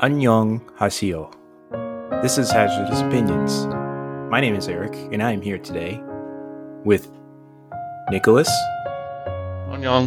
[0.00, 1.32] Annyeong Haseo.
[2.22, 3.66] This is Hazardous Opinions.
[4.30, 6.00] My name is Eric, and I am here today
[6.84, 7.10] with
[8.08, 8.48] Nicholas,
[9.72, 10.06] Annyeong.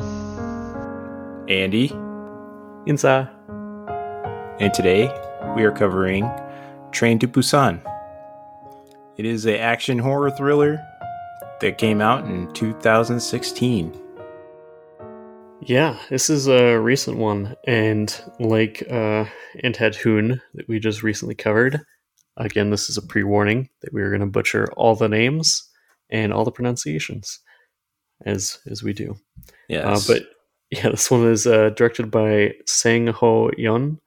[1.49, 1.89] Andy,
[2.87, 3.29] Insa.
[4.61, 5.13] and today
[5.57, 6.31] we are covering
[6.93, 7.81] Train to Busan.
[9.17, 10.79] It is an action horror thriller
[11.59, 13.91] that came out in 2016.
[15.63, 19.25] Yeah, this is a recent one, and like uh,
[19.63, 21.81] Anted Hoon that we just recently covered,
[22.35, 25.69] again, this is a pre warning that we are going to butcher all the names
[26.09, 27.39] and all the pronunciations
[28.25, 29.15] as as we do.
[29.69, 30.09] Yes.
[30.09, 30.23] Uh, but
[30.71, 33.99] yeah, this one is uh, directed by Sang Ho Yeon.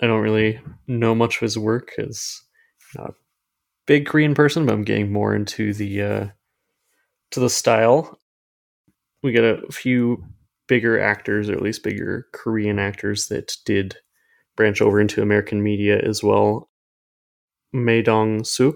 [0.00, 2.42] I don't really know much of his work as
[2.96, 3.14] not a
[3.86, 6.26] big Korean person, but I'm getting more into the uh,
[7.30, 8.18] to the style.
[9.22, 10.24] We got a few
[10.66, 13.96] bigger actors, or at least bigger Korean actors that did
[14.56, 16.70] branch over into American media as well.
[17.72, 18.74] Ma Dong Suk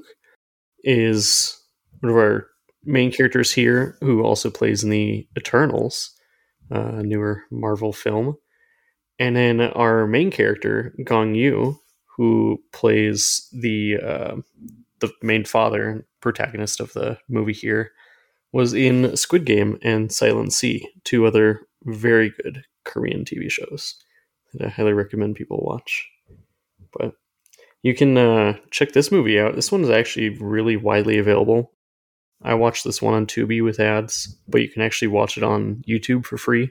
[0.85, 1.59] is
[2.01, 2.49] one of our
[2.85, 6.13] main characters here, who also plays in the Eternals,
[6.71, 8.37] uh, newer Marvel film.
[9.19, 11.79] And then our main character, Gong Yu,
[12.17, 14.37] who plays the uh,
[15.01, 17.93] the main father protagonist of the movie here,
[18.53, 23.97] was in Squid Game and Silent Sea, two other very good Korean TV shows
[24.53, 26.09] that I highly recommend people watch.
[26.99, 27.13] But
[27.83, 29.55] you can uh, check this movie out.
[29.55, 31.73] This one is actually really widely available.
[32.43, 35.83] I watched this one on Tubi with ads, but you can actually watch it on
[35.89, 36.71] YouTube for free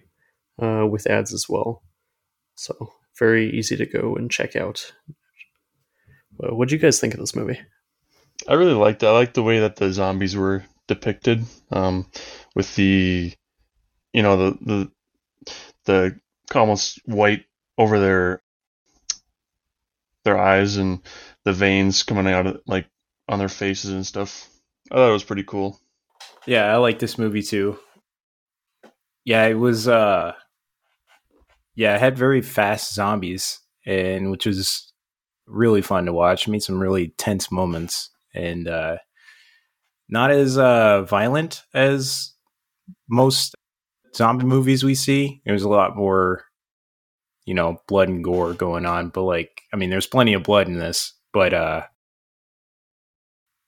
[0.61, 1.83] uh, with ads as well.
[2.55, 4.93] So very easy to go and check out.
[6.37, 7.59] What do you guys think of this movie?
[8.47, 9.07] I really liked it.
[9.07, 12.05] I liked the way that the zombies were depicted, um,
[12.55, 13.33] with the,
[14.13, 14.91] you know, the the
[15.85, 16.19] the
[16.53, 17.45] almost white
[17.77, 18.41] over their
[20.23, 20.99] their eyes and
[21.43, 22.87] the veins coming out of like
[23.29, 24.49] on their faces and stuff.
[24.91, 25.79] I thought it was pretty cool.
[26.45, 27.79] Yeah, I like this movie too.
[29.23, 30.33] Yeah, it was uh
[31.75, 34.91] yeah, it had very fast zombies and which was
[35.47, 36.47] really fun to watch.
[36.47, 38.97] Made some really tense moments and uh
[40.09, 42.33] not as uh violent as
[43.09, 43.55] most
[44.15, 45.41] zombie movies we see.
[45.45, 46.43] There's a lot more
[47.45, 50.67] you know, blood and gore going on, but like I mean there's plenty of blood
[50.67, 51.83] in this, but uh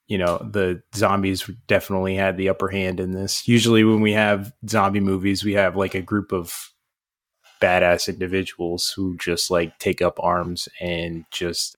[0.08, 4.52] you know the zombies definitely had the upper hand in this usually when we have
[4.68, 6.72] zombie movies we have like a group of
[7.60, 11.76] badass individuals who just like take up arms and just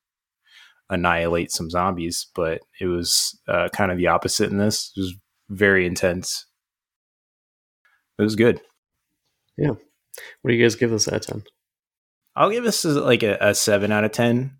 [0.90, 5.14] annihilate some zombies but it was uh, kind of the opposite in this it was
[5.48, 6.46] very intense
[8.18, 8.60] it was good
[9.56, 9.70] Yeah.
[10.42, 11.42] What do you guys give this out of 10?
[12.36, 14.56] i'll give this like a, a 7 out of 10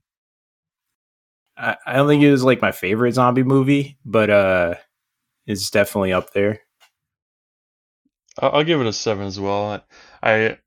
[1.56, 4.74] I, I don't think it was like my favorite zombie movie but uh
[5.46, 6.60] it's definitely up there
[8.38, 9.82] I'll, I'll give it a seven as well.
[10.22, 10.58] I, I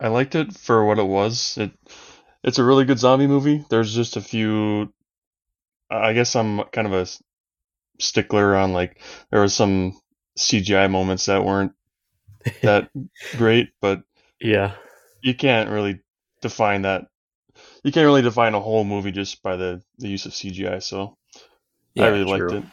[0.00, 1.56] I liked it for what it was.
[1.58, 1.72] It
[2.42, 3.64] it's a really good zombie movie.
[3.70, 4.92] There's just a few.
[5.90, 7.06] I guess I'm kind of a
[7.98, 9.98] stickler on like there was some
[10.38, 11.72] CGI moments that weren't
[12.62, 12.90] that
[13.36, 14.02] great, but
[14.40, 14.72] Yeah.
[15.22, 16.00] you can't really
[16.42, 17.06] define that.
[17.82, 20.82] You can't really define a whole movie just by the the use of CGI.
[20.82, 21.16] So
[21.94, 22.64] yeah, I really liked it.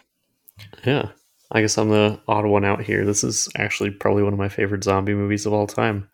[0.85, 1.09] Yeah.
[1.51, 3.05] I guess I'm the odd one out here.
[3.05, 6.09] This is actually probably one of my favorite zombie movies of all time.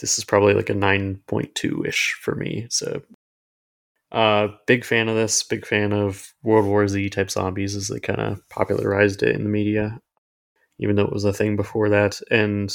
[0.00, 2.66] This is probably like a 9.2 ish for me.
[2.70, 3.02] So,
[4.12, 5.42] uh, big fan of this.
[5.42, 9.42] Big fan of World War Z type zombies as they kind of popularized it in
[9.44, 10.00] the media,
[10.78, 12.20] even though it was a thing before that.
[12.30, 12.74] And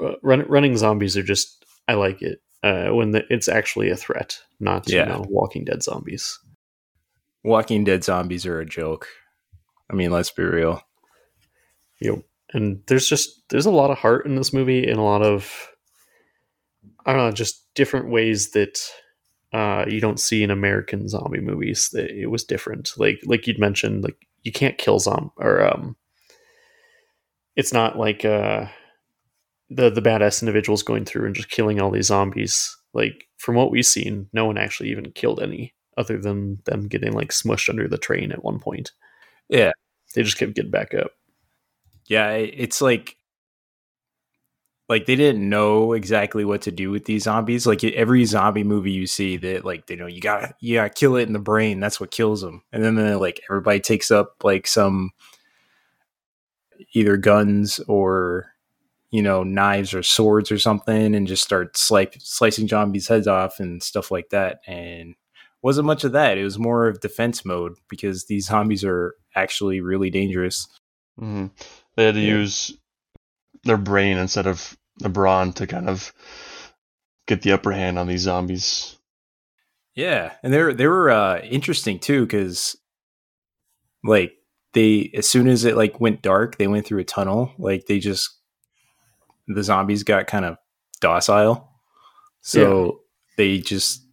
[0.00, 3.96] uh, run, running zombies are just, I like it uh, when the, it's actually a
[3.96, 5.00] threat, not, Yeah.
[5.00, 6.38] you know, Walking Dead zombies.
[7.44, 9.08] Walking Dead zombies are a joke.
[9.90, 10.82] I mean, let's be real.
[12.00, 12.22] know,
[12.52, 15.68] and there's just there's a lot of heart in this movie and a lot of
[17.04, 18.78] I don't know, just different ways that
[19.52, 21.90] uh, you don't see in American zombie movies.
[21.92, 22.92] That it was different.
[22.96, 25.96] Like like you'd mentioned, like you can't kill zombie or um,
[27.56, 28.66] it's not like uh,
[29.70, 32.76] the the badass individuals going through and just killing all these zombies.
[32.94, 37.12] Like from what we've seen, no one actually even killed any other than them getting
[37.12, 38.92] like smushed under the train at one point.
[39.48, 39.72] Yeah.
[40.14, 41.12] They just kept getting back up.
[42.06, 43.16] Yeah, it's like
[44.92, 47.66] like they didn't know exactly what to do with these zombies.
[47.66, 51.16] Like every zombie movie you see, that like they know you got you got kill
[51.16, 51.80] it in the brain.
[51.80, 52.62] That's what kills them.
[52.72, 55.10] And then like everybody takes up like some
[56.92, 58.48] either guns or
[59.10, 63.82] you know, knives or swords or something and just start slicing zombies' heads off and
[63.82, 64.60] stuff like that.
[64.66, 65.14] And
[65.62, 66.38] wasn't much of that.
[66.38, 70.66] It was more of defense mode because these zombies are actually really dangerous.
[71.20, 71.46] Mm-hmm.
[71.96, 72.36] They had to Yeah.
[72.36, 72.76] use
[73.64, 76.12] their brain instead of the brawn to kind of
[77.26, 78.96] get the upper hand on these zombies.
[79.94, 82.76] Yeah, and they were they were uh, interesting too because
[84.04, 84.34] like
[84.72, 87.52] they as soon as it like went dark, they went through a tunnel.
[87.58, 88.30] Like they just
[89.46, 90.56] the zombies got kind of
[91.00, 91.70] docile,
[92.40, 93.00] so
[93.36, 94.06] they just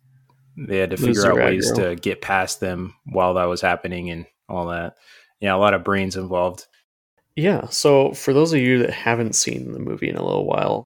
[0.58, 1.76] they had to figure out ways aggro.
[1.76, 4.96] to get past them while that was happening and all that.
[5.40, 6.66] Yeah, a lot of brains involved.
[7.40, 10.84] Yeah, so for those of you that haven't seen the movie in a little while,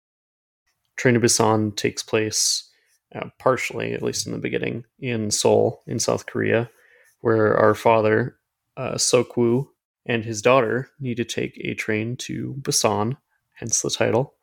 [0.97, 2.69] Train to Busan takes place
[3.15, 6.69] uh, partially, at least in the beginning, in Seoul, in South Korea,
[7.21, 8.37] where our father,
[8.77, 9.67] uh, Seok-woo,
[10.05, 13.17] and his daughter need to take a train to Busan,
[13.55, 14.35] hence the title,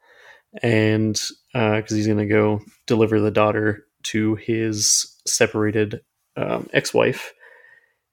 [0.65, 1.23] and
[1.53, 6.01] because he's going to go deliver the daughter to his separated
[6.37, 7.33] um, ex-wife,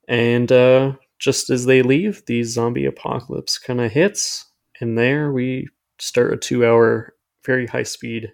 [0.06, 4.46] and uh, just as they leave, the zombie apocalypse kind of hits,
[4.80, 5.68] and there we
[5.98, 8.32] start a two-hour, very high-speed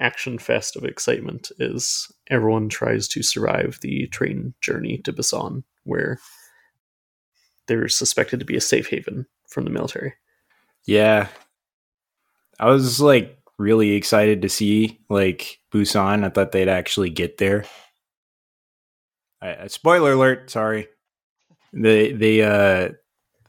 [0.00, 6.18] action fest of excitement as everyone tries to survive the train journey to Busan, where
[7.68, 10.14] they're suspected to be a safe haven from the military.
[10.84, 11.28] Yeah.
[12.58, 16.24] I was like really excited to see like Busan.
[16.24, 17.64] I thought they'd actually get there.
[19.40, 20.88] Uh, spoiler alert, sorry.
[21.72, 22.88] The the uh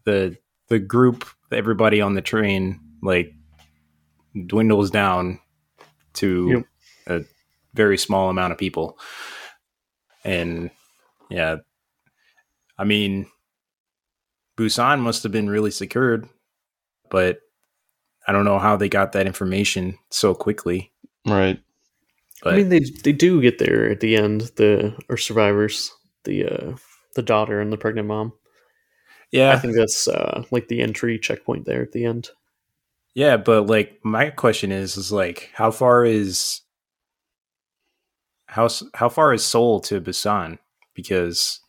[0.06, 0.38] the
[0.70, 3.34] the group, everybody on the train like
[4.48, 5.40] dwindles down
[6.14, 6.66] to Yep.
[7.08, 7.26] a
[7.74, 8.98] very small amount of people.
[10.24, 10.72] And
[11.30, 11.58] yeah.
[12.78, 13.28] I mean
[14.58, 16.28] Busan must have been really secured,
[17.10, 17.40] but
[18.28, 20.92] I don't know how they got that information so quickly.
[21.26, 21.60] Right.
[22.42, 24.52] But I mean, they they do get there at the end.
[24.58, 25.92] The or survivors,
[26.26, 26.76] the uh,
[27.16, 28.34] the daughter and the pregnant mom.
[29.32, 32.30] yeah, I think that's uh, like the entry checkpoint there at the end.
[33.16, 36.62] yeah, but like my question is, is like how far is
[38.48, 40.60] how how far is Seoul to Busan?
[40.94, 41.60] Because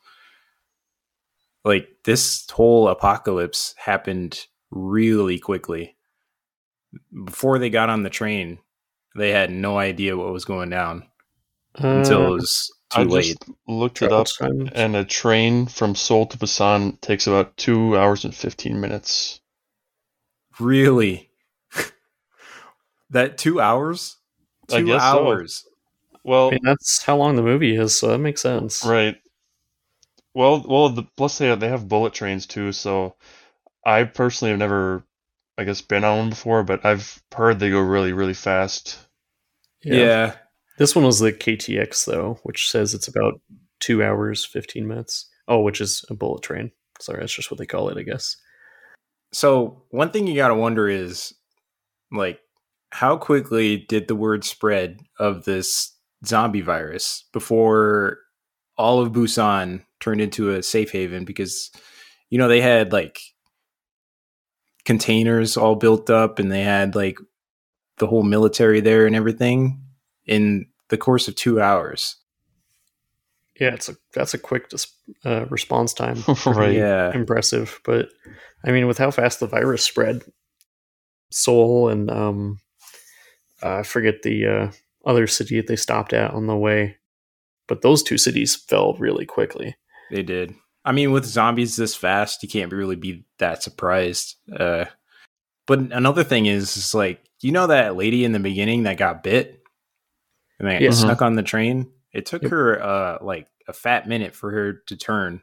[1.64, 5.96] like this whole apocalypse happened really quickly.
[7.24, 8.58] Before they got on the train,
[9.16, 11.08] they had no idea what was going down
[11.92, 13.24] until it Uh, was too I late.
[13.38, 14.68] just looked it up, time.
[14.74, 19.40] and a train from Seoul to Busan takes about two hours and fifteen minutes.
[20.58, 21.30] Really?
[23.10, 24.16] that two hours?
[24.70, 25.26] I Two guess so.
[25.26, 25.66] hours.
[26.24, 28.84] Well, I mean, that's how long the movie is, so that makes sense.
[28.84, 29.16] right.
[30.34, 32.72] Well, well, the, plus they have, they have bullet trains too.
[32.72, 33.16] So
[33.84, 35.04] I personally have never,
[35.58, 38.98] I guess, been on one before, but I've heard they go really, really fast.
[39.82, 40.34] Yeah.
[40.78, 43.40] This one was the KTX though, which says it's about
[43.80, 45.28] two hours fifteen minutes.
[45.46, 46.70] Oh, which is a bullet train.
[47.00, 48.36] Sorry, that's just what they call it, I guess.
[49.32, 51.34] So one thing you gotta wonder is
[52.10, 52.40] like
[52.90, 55.92] how quickly did the word spread of this
[56.24, 58.18] zombie virus before
[58.78, 61.70] all of Busan turned into a safe haven because
[62.30, 63.20] you know they had like
[64.84, 67.18] containers all built up and they had like
[67.98, 69.80] the whole military there and everything
[70.26, 72.16] in the course of two hours.
[73.60, 74.92] Yeah, it's a that's a quick dis-
[75.24, 76.22] uh, response time.
[76.46, 76.74] right.
[76.74, 77.14] Yeah.
[77.14, 77.80] impressive.
[77.84, 78.08] But
[78.64, 80.24] I mean, with how fast the virus spread,
[81.30, 82.60] Seoul and um,
[83.62, 84.70] I forget the uh,
[85.06, 86.96] other city that they stopped at on the way,
[87.68, 89.76] but those two cities fell really quickly.
[90.10, 90.54] They did.
[90.84, 94.34] I mean, with zombies this fast, you can't really be that surprised.
[94.54, 94.84] Uh,
[95.66, 99.22] but another thing is, is like you know that lady in the beginning that got
[99.22, 99.63] bit
[100.66, 100.88] and that Yeah.
[100.90, 101.90] got stuck on the train.
[102.12, 102.50] It took Yep.
[102.50, 105.42] her uh, like a fat minute for her to turn,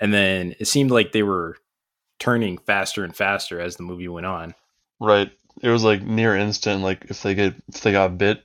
[0.00, 1.56] and then it seemed like they were
[2.18, 4.54] turning faster and faster as the movie went on.
[5.00, 5.30] Right.
[5.62, 6.82] It was like near instant.
[6.82, 8.44] Like if they get if they got bit,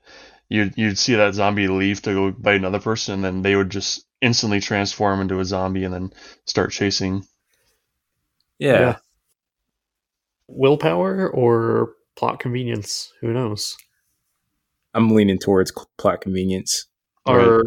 [0.49, 3.69] you'd you'd see that zombie leave to go bite another person, and then they would
[3.69, 6.13] just instantly transform into a zombie and then
[6.45, 7.23] start chasing.
[8.59, 8.95] Yeah, Yeah.
[10.47, 13.11] Willpower or plot convenience?
[13.21, 13.75] Who knows?
[14.95, 16.87] I'm leaning towards plot convenience.
[17.25, 17.61] Our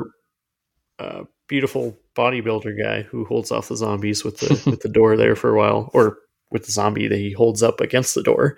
[0.98, 5.36] uh, beautiful bodybuilder guy who holds off the zombies with the with the door there
[5.36, 6.18] for a while, or
[6.50, 8.56] with the zombie that he holds up against the door.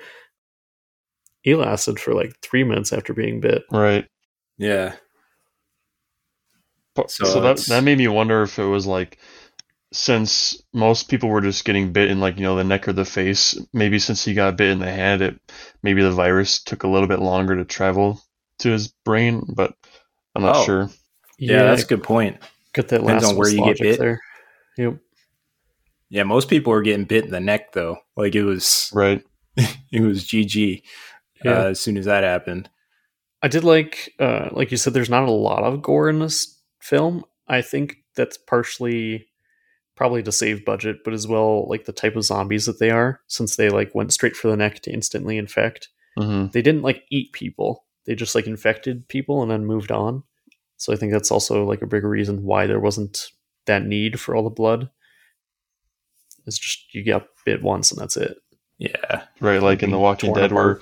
[1.42, 3.64] He lasted for like three minutes after being bit.
[3.72, 4.06] Right.
[4.56, 4.94] Yeah,
[7.08, 9.18] So, So that that made me wonder if it was like
[9.92, 13.04] since most people were just getting bit in like you know the neck or the
[13.04, 15.40] face, maybe since he got bit in the hand, it
[15.82, 18.22] maybe the virus took a little bit longer to travel
[18.60, 19.74] to his brain, but
[20.34, 20.64] I'm not Oh.
[20.64, 20.88] sure.
[21.38, 22.38] Yeah, that's a good point.
[22.72, 23.98] Got that Depends last on where you get bit.
[23.98, 24.20] there.
[24.76, 24.96] Yep.
[26.08, 27.98] Yeah, most people were getting bit in the neck though.
[28.16, 29.22] Like it was Right.
[29.56, 30.82] it was GG
[31.44, 31.50] Yeah.
[31.60, 32.68] uh, as soon as that happened.
[33.42, 36.60] I did like, uh, like you said, there's not a lot of gore in this
[36.80, 37.24] film.
[37.48, 39.26] I think that's partially
[39.96, 43.20] probably to save budget, but as well like the type of zombies that they are,
[43.28, 45.88] since they like went straight for the neck to instantly infect.
[46.18, 50.24] hmm They didn't like eat people; they just like infected people and then moved on.
[50.78, 53.26] So I think that's also like a bigger reason why there wasn't
[53.66, 54.90] that need for all the blood.
[56.44, 58.36] It's just you get bit once and that's it.
[58.78, 59.22] Yeah.
[59.40, 60.80] Right, like in The Walking torn Dead, where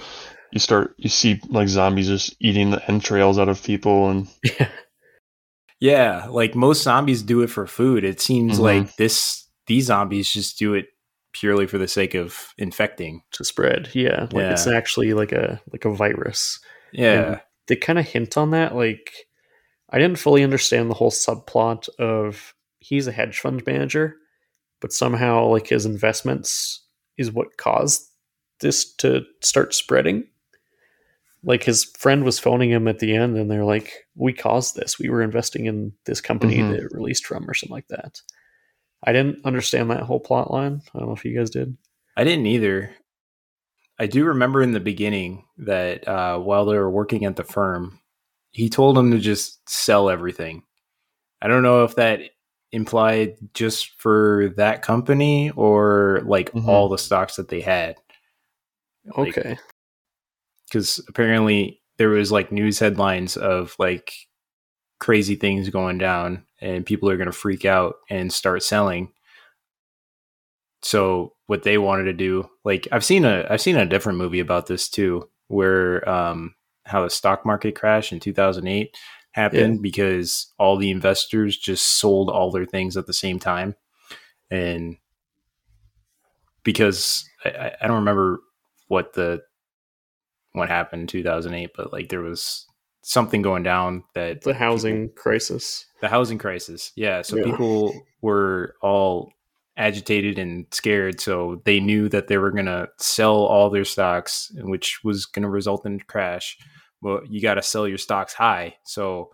[0.53, 4.69] you start you see like zombies just eating the entrails out of people, and Yeah,
[5.81, 8.05] Yeah, like most zombies do it for food.
[8.05, 8.63] It seems Mhm.
[8.63, 10.87] like this these zombies just do it
[11.35, 13.21] purely for the sake of infecting.
[13.33, 13.91] to spread.
[13.95, 16.59] Yeah, like it's actually like a like a virus.
[16.93, 17.41] Yeah.
[17.67, 18.75] they kind of hint on that.
[18.75, 19.13] Like,
[19.91, 24.17] I didn't fully understand the whole subplot of he's a hedge fund manager,
[24.81, 26.85] but somehow like his investments
[27.17, 28.05] is what caused
[28.61, 30.25] this to start spreading.
[31.45, 34.99] Like his friend was phoning him at the end, and they're like, "We caused this.
[34.99, 36.71] We were investing in this company Mhm.
[36.73, 38.21] that it released from, or something like that."
[39.05, 40.83] I didn't understand that whole plot line.
[40.95, 41.77] I don't know if you guys did.
[42.17, 42.91] I didn't either.
[43.99, 47.99] I do remember in the beginning that uh, while they were working at the firm,
[48.53, 50.63] he told them to just sell everything.
[51.43, 52.21] I don't know if that
[52.73, 56.67] implied just for that company or like Mhm.
[56.69, 57.97] all the stocks that they had.
[59.17, 59.59] Like, Okay,
[60.67, 64.13] because apparently there was like news headlines of like
[65.01, 69.13] crazy things going down and people are going to freak out and start selling
[70.83, 74.41] so what they wanted to do like i've seen a i've seen a different movie
[74.41, 76.55] about this too where um
[76.85, 78.97] how the stock market crash in 2008
[79.33, 83.75] happened because all the investors just sold all their things at the same time
[84.51, 84.97] and
[86.63, 88.41] because I- I, don't remember
[88.89, 89.43] what the
[90.53, 92.67] what happened in 2008 but like there was
[93.03, 95.87] something going down that the housing crisis.
[96.01, 97.45] the housing crisis yeah so Yeah.
[97.45, 99.33] people were all
[99.79, 104.51] agitated and scared so they knew that they were going to sell all their stocks
[104.57, 106.59] which was going to result in a crash
[107.01, 109.31] well you got to sell your stocks high so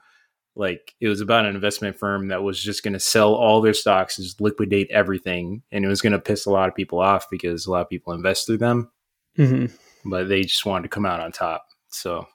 [0.57, 3.75] like it was about an investment firm that was just going to sell all their
[3.75, 7.27] stocks just liquidate everything and it was going to piss a lot of people off
[7.31, 8.91] because a lot of people invest through them
[9.37, 9.67] hmm
[10.05, 11.65] but they just wanted to come out on top.
[11.89, 12.27] So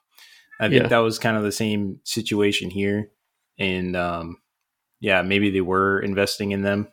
[0.58, 0.88] I think Yeah.
[0.88, 3.12] that was kind of the same situation here.
[3.60, 4.38] And um,
[4.98, 6.88] yeah, maybe they were investing in them.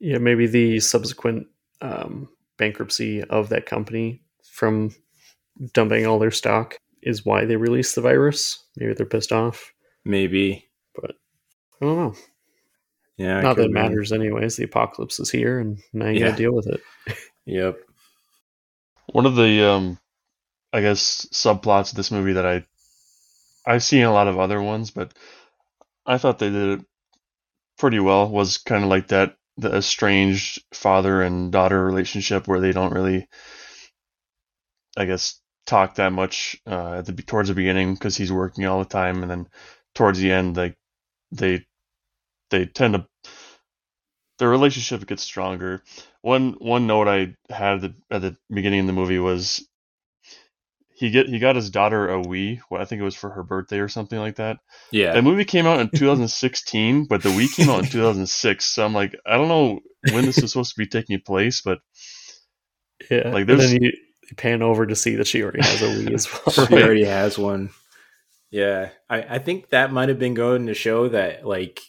[0.00, 1.46] Yeah, maybe the subsequent
[1.82, 4.94] um, bankruptcy of that company from
[5.74, 8.64] dumping all their stock is why they released the virus.
[8.76, 9.72] Maybe they're pissed off.
[10.04, 10.68] Maybe.
[10.94, 11.12] But
[11.80, 12.14] I don't know.
[13.16, 13.40] Yeah.
[13.42, 13.80] Not that it could be.
[13.80, 14.56] matters, anyways.
[14.56, 16.26] The apocalypse is here, and now you Yeah.
[16.28, 16.80] gotta deal with it.
[17.46, 17.78] Yep.
[19.12, 19.98] one of the um,
[20.72, 22.64] I guess subplots of this movie that I
[23.66, 25.12] I've seen a lot of other ones, but
[26.06, 26.86] I thought they did it
[27.78, 28.28] pretty well.
[28.30, 33.28] Was kind of like that the estranged father and daughter relationship where they don't really,
[34.96, 38.80] I guess, talk that much uh, at the towards the beginning because he's working all
[38.80, 39.48] the time, and then
[39.94, 40.76] towards the end, like
[41.32, 41.66] they
[42.50, 43.06] they tend to
[44.38, 45.82] their relationship gets stronger.
[46.22, 49.68] One one note I had at the, at the beginning of the movie was
[51.00, 52.60] he get he got his daughter a Wii.
[52.68, 54.58] What I think it was for her birthday or something like that.
[54.92, 55.14] Yeah.
[55.14, 58.64] That movie came out in 2016, but the Wii came out in 2006.
[58.64, 59.80] So I'm like, I don't know
[60.12, 61.78] when this is supposed to be taking place, but
[63.10, 63.30] Yeah.
[63.30, 63.92] Like, and there's- then you,
[64.28, 66.52] you pan over to see that she already has a Wii as well.
[66.68, 66.84] she Right.
[66.84, 67.70] already has one.
[68.50, 68.90] Yeah.
[69.08, 71.80] I, I think that might have been going to show that like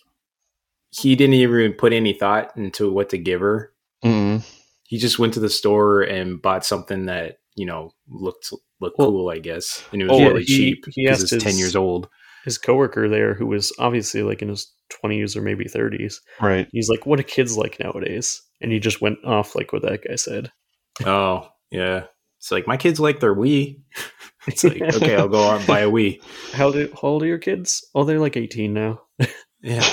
[0.91, 3.71] he didn't even put any thought into what to give her.
[4.05, 4.41] mm
[4.87, 8.51] He just went to the store and bought something that, you know, looked
[8.81, 9.83] looked Well- cool, I guess.
[9.91, 12.09] And it was Oh, really he- cheap because asked it's 10 years old.
[12.43, 16.67] His coworker there, who was obviously like in his 20s or maybe 30s, right.
[16.71, 20.03] he's like, "What do kids like nowadays?" And he just went off like what that
[20.07, 20.51] guy said.
[21.05, 22.05] Oh, yeah.
[22.39, 23.81] It's like my kids like their Wii.
[24.47, 26.19] It's like, okay, I'll go out and buy a Wii.
[26.53, 27.87] How old, how old are your kids?
[27.93, 29.01] Oh, they're like 18 now.
[29.61, 29.87] Yeah.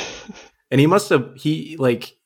[0.70, 2.16] And he must have he like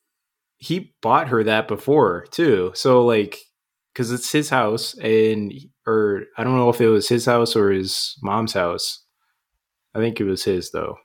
[0.58, 2.70] he bought her that before too.
[2.76, 3.40] So like
[3.94, 5.52] cuz it's his house and
[5.86, 9.04] or I don't know if it was his house or his mom's house.
[9.94, 10.96] I think it was his though.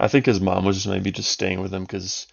[0.00, 2.26] I think his mom was just maybe just staying with him because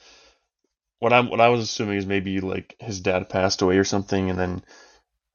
[1.00, 4.30] what I'm what I was assuming is maybe like his dad passed away or something,
[4.30, 4.64] and then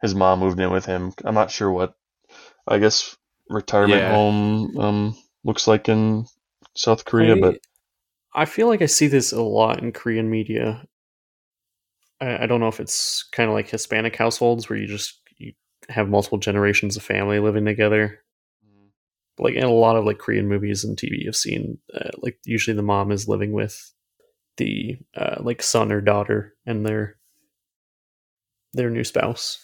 [0.01, 1.13] his mom moved in with him.
[1.25, 1.95] I'm not sure what.
[2.67, 3.17] I guess
[3.49, 4.09] retirement Yeah.
[4.09, 6.27] home um looks like in
[6.75, 7.59] South Korea, I, but
[8.35, 10.87] I feel like I see this a lot in Korean media.
[12.23, 15.53] I, I don't know if it's kind of like Hispanic households where you just you
[15.89, 18.21] have multiple generations of family living together.
[19.39, 22.77] Like in a lot of like Korean movies and TV, you've seen uh, like usually
[22.77, 23.93] the mom is living with
[24.59, 27.17] the uh, like son or daughter and their
[28.75, 29.59] their new spouse.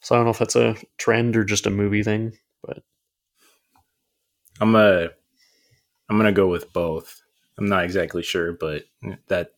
[0.00, 2.32] So I don't know if that's a trend or just a movie thing,
[2.62, 2.82] but
[4.60, 5.08] I'm a
[6.08, 7.20] I'm gonna go with both.
[7.58, 8.84] I'm not exactly sure, but
[9.28, 9.52] that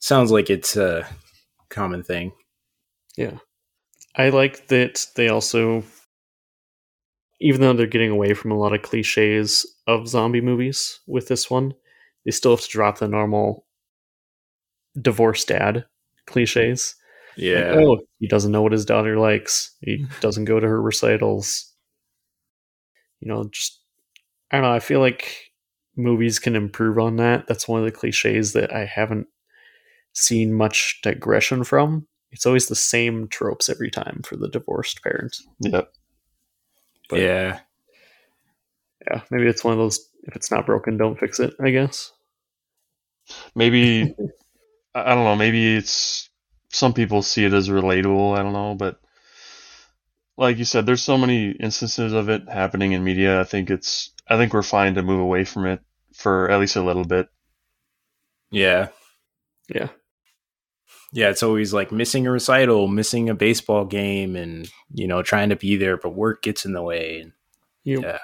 [0.00, 1.06] sounds like it's a
[1.68, 2.32] common thing.
[3.16, 3.38] Yeah.
[4.16, 5.84] I like that they also,
[7.40, 11.50] even though they're getting away from a lot of cliches of zombie movies with this
[11.50, 11.74] one,
[12.24, 13.66] they still have to drop the normal
[15.00, 15.84] divorced dad
[16.26, 16.94] cliches.
[17.36, 17.72] Like, Yeah.
[17.76, 19.74] oh, he doesn't know what his daughter likes.
[19.80, 21.72] He doesn't go to her recitals.
[23.20, 23.80] You know, just,
[24.50, 24.72] I don't know.
[24.72, 25.52] I feel like
[25.96, 27.46] movies can improve on that.
[27.46, 29.28] That's one of the cliches that I haven't
[30.12, 32.06] seen much digression from.
[32.32, 35.36] It's always the same tropes every time for the divorced parent.
[35.60, 35.82] yeah,
[37.08, 37.60] but- yeah.
[39.10, 42.12] Yeah, maybe it's one of those if it's not broken, don't fix it, I guess.
[43.54, 44.14] maybe
[44.94, 45.36] I I don't know.
[45.36, 46.28] Maybe it's
[46.68, 48.38] some people see it as relatable.
[48.38, 49.00] I don't know, but
[50.36, 53.40] like you said, there's so many instances of it happening in media.
[53.40, 55.80] I think it's I think we're fine to move away from it
[56.14, 57.28] for at least a little bit.
[58.50, 58.88] Yeah.
[59.68, 59.88] Yeah.
[61.12, 65.48] Yeah, it's always like missing a recital, missing a baseball game, and you know, trying
[65.48, 67.20] to be there, but work gets in the way.
[67.20, 67.32] And
[67.82, 68.18] You yeah,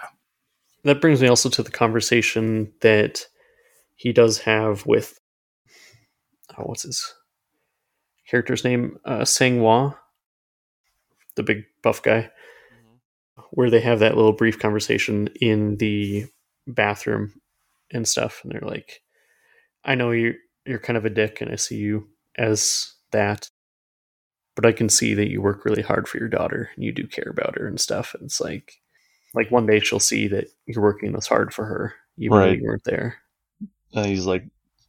[0.84, 3.26] that brings me also to the conversation that
[3.96, 5.18] he does have with
[6.56, 7.14] oh, what's his
[8.28, 8.98] character's name?
[9.04, 9.96] Uh Sang Hwa,
[11.34, 12.30] the big buff guy,
[13.50, 16.26] where they have that little brief conversation in the
[16.68, 17.32] bathroom
[17.92, 19.00] and stuff, and they're like,
[19.84, 23.50] I know you you're kind of a dick and I see you as that.
[24.54, 27.06] But I can see that you work really hard for your daughter and you do
[27.06, 28.14] care about her and stuff.
[28.14, 28.80] And it's like
[29.34, 32.64] like one day she'll see that you're working this hard for her, even though you
[32.64, 33.16] weren't there.
[33.92, 34.44] And he's like,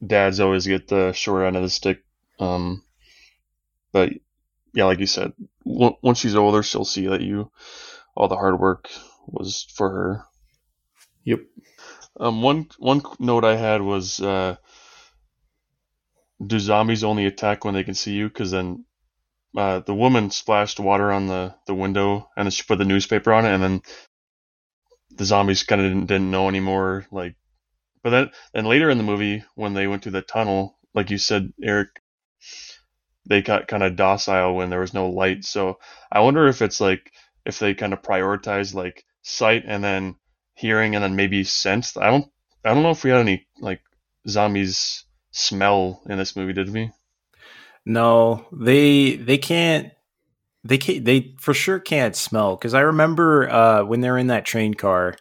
[0.05, 2.03] dads always get the short end of the stick.
[2.39, 2.83] Um,
[3.91, 4.13] but
[4.73, 5.33] yeah, like you said,
[5.65, 7.51] w- once she's older, she'll see that you
[8.15, 8.89] all the hard work
[9.27, 10.25] was for her.
[11.25, 11.41] Yep.
[12.19, 14.55] Um, one one note I had was, uh,
[16.45, 18.27] do zombies only attack when they can see you?
[18.27, 18.85] Because then
[19.55, 23.33] uh, the woman splashed water on the, the window and then she put the newspaper
[23.33, 23.81] on it, and then
[25.15, 27.07] the zombies kind of didn't, didn't know anymore.
[27.11, 27.35] Like,
[28.03, 31.17] but then then later in the movie when they went through the tunnel, like you
[31.17, 31.89] said, Eric,
[33.25, 35.43] they got kind of docile when there was no light.
[35.43, 35.79] So
[36.11, 37.11] I wonder if it's like
[37.45, 40.15] if they kind of prioritize like sight and then
[40.53, 41.97] hearing and then maybe sense.
[41.97, 42.25] I don't
[42.63, 43.81] I don't know if we had any like
[44.27, 46.91] zombies smell in this movie, did we?
[47.85, 49.91] no, they they can't.
[50.63, 51.05] They can't.
[51.05, 55.15] They for sure can't smell because I remember uh, when they're in that train car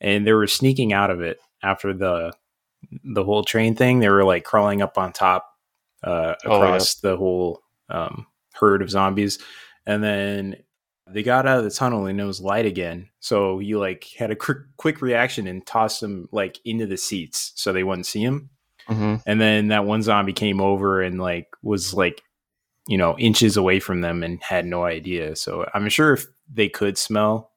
[0.00, 2.32] and they were sneaking out of it after the
[3.04, 4.00] the whole train thing.
[4.00, 5.46] They were like crawling up on top
[6.04, 6.64] uh, Oh, yeah.
[6.64, 9.38] across the whole um, herd of zombies,
[9.86, 10.56] and then
[11.08, 13.08] they got out of the tunnel and it was light again.
[13.20, 17.52] So he like had a quick quick reaction and tossed them like into the seats
[17.54, 18.50] so they wouldn't see him.
[18.90, 19.16] Mm-hmm.
[19.26, 22.22] And then that one zombie came over and like was like,
[22.86, 25.36] you know, inches away from them and had no idea.
[25.36, 27.52] So I'm sure if they could smell,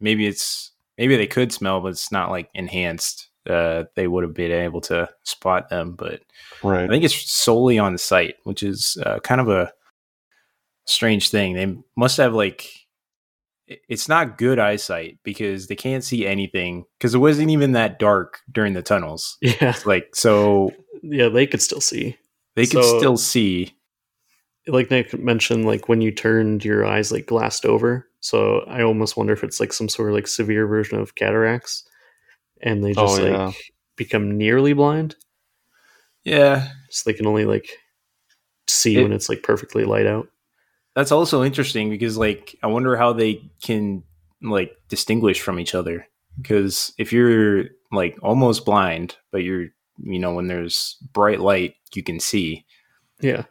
[0.00, 3.28] maybe it's maybe they could smell, but it's not like enhanced.
[3.48, 6.20] Uh, they would have been able to spot them, but
[6.64, 6.84] right.
[6.84, 9.72] I think it's solely on sight, which is uh, kind of a
[10.86, 11.54] strange thing.
[11.54, 12.68] They must have like
[13.68, 18.40] it's not good eyesight because they can't see anything because it wasn't even that dark
[18.52, 19.38] during the tunnels.
[19.42, 19.70] Yeah.
[19.70, 22.16] It's like so Yeah, they could still see.
[22.54, 23.72] they could So- still see.
[24.68, 28.08] Like Nick mentioned, like when you turned your eyes like glassed over.
[28.20, 31.84] So I almost wonder if it's like some sort of like severe version of cataracts.
[32.62, 33.52] And they just Oh, like yeah.
[33.96, 35.14] become nearly blind.
[36.24, 37.68] Yeah, So they can only like
[38.66, 40.28] see It- when it's like perfectly light out.
[40.96, 44.02] That's also interesting because like I wonder how they can
[44.42, 46.08] like distinguish from each other
[46.40, 49.66] because if you're like almost blind but you're
[50.02, 52.66] you know when there's bright light you can see
[53.20, 53.44] Yeah.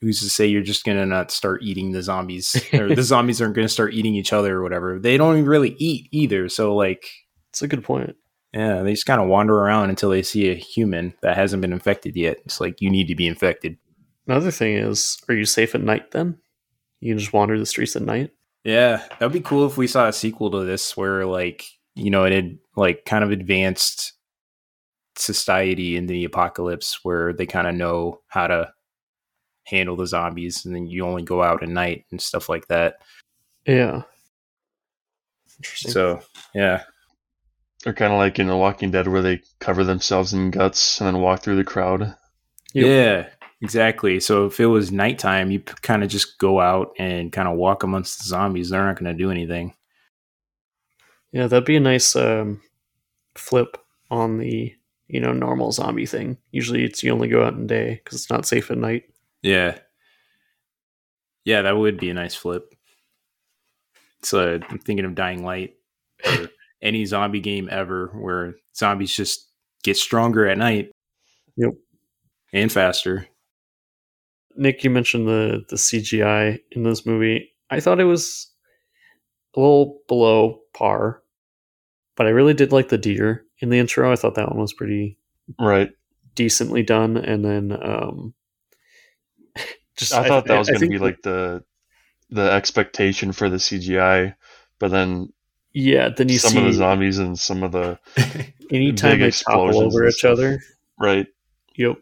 [0.00, 3.54] who's to say you're just gonna not start eating the zombies or the zombies aren't
[3.56, 7.04] gonna start eating each other or whatever they don't really eat either so like
[7.50, 8.14] It's a good point.
[8.54, 11.72] Yeah, they just kind of wander around until they see a human that hasn't been
[11.74, 12.38] infected yet.
[12.46, 13.76] It's like you need to be infected.
[14.28, 16.38] Another thing is, are you safe at night then?
[17.00, 18.30] You can just wander the streets at night?
[18.62, 21.64] Yeah, that'd be cool if we saw a sequel to this where like,
[21.94, 24.12] you know, it had like kind of advanced
[25.16, 28.70] society in the apocalypse where they kind of know how to
[29.64, 32.96] handle the zombies and then you only go out at night and stuff like that.
[33.66, 34.02] Yeah.
[35.58, 35.90] Interesting.
[35.90, 36.20] So,
[36.54, 36.82] yeah.
[37.86, 41.06] Or kind of like in The Walking Dead, where they cover themselves in guts and
[41.06, 42.14] then walk through the crowd.
[42.74, 42.86] Yep.
[42.86, 43.28] Yeah,
[43.60, 44.20] exactly.
[44.20, 47.82] So if it was nighttime, you kind of just go out and kind of walk
[47.82, 48.70] amongst the zombies.
[48.70, 49.74] They're not going to do anything.
[51.32, 52.62] Yeah, that'd be a nice um,
[53.34, 53.76] flip
[54.10, 54.74] on the
[55.08, 56.38] you know normal zombie thing.
[56.52, 59.04] Usually, it's you only go out in day because it's not safe at night.
[59.42, 59.78] Yeah.
[61.44, 62.74] Yeah, that would be a nice flip.
[64.22, 65.74] So I'm thinking of Dying Light
[66.26, 66.48] or
[66.82, 69.48] any zombie game ever where zombies just
[69.82, 70.90] get stronger at night.
[71.56, 71.72] Yep.
[72.52, 73.26] And faster.
[74.58, 77.50] Nick, you mentioned the the CGI in this movie.
[77.70, 78.50] I thought it was
[79.56, 81.22] a little below par,
[82.16, 84.12] but I really did like the deer in the intro.
[84.12, 85.18] I thought that one was pretty
[85.58, 85.90] Right.
[86.34, 88.34] decently done, and then um,
[89.96, 91.64] just I thought that was going to be like the
[92.30, 94.34] the expectation for the CGI,
[94.78, 95.32] but then
[95.72, 96.08] yeah.
[96.10, 97.98] Then you some see of the zombies and some of the
[98.70, 100.32] anytime big they topple over each stuff.
[100.32, 100.60] other.
[100.98, 101.26] right.
[101.76, 101.98] Yep.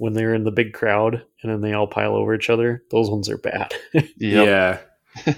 [0.00, 3.10] When they're in the big crowd and then they all pile over each other, those
[3.10, 3.74] ones are bad.
[4.16, 4.78] Yeah.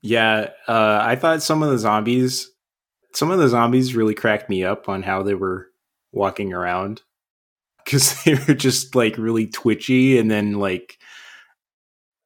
[0.00, 2.50] Yeah, uh, I thought some of the zombies,
[3.12, 5.68] some of the zombies really cracked me up on how they were
[6.12, 7.02] walking around
[7.84, 10.98] because they were just like really twitchy, and then like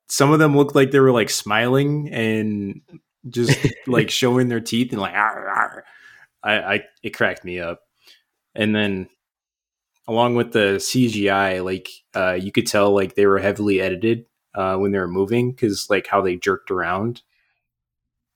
[0.09, 2.83] some of them looked like they were like smiling and
[3.31, 5.85] just like showing their teeth and like "Arr, arr."
[6.43, 7.81] I, I it cracked me up,
[8.55, 9.09] and then
[10.09, 14.77] along with the CGI, like uh, you could tell like they were heavily edited uh,
[14.77, 17.23] when they were moving because like how they jerked around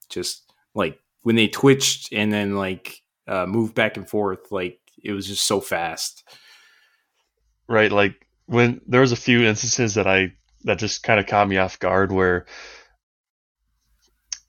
[0.09, 5.13] just like when they twitched and then like uh, moved back and forth, like it
[5.13, 6.25] was just so fast.
[7.69, 10.33] right like when there was a few instances that i
[10.65, 12.47] that just kind of caught me off guard where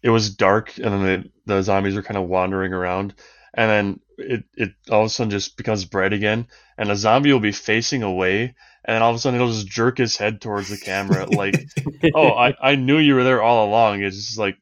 [0.04, 1.04] it was dark and then
[1.46, 3.14] the, the zombies were kind of wandering around
[3.54, 7.32] and then it, it all of a sudden just becomes bright again and a zombie
[7.34, 10.42] will be facing away and then all of a sudden it'll just jerk his head
[10.42, 11.56] towards the camera like
[12.16, 14.58] oh I, I knew you were there all along it's just like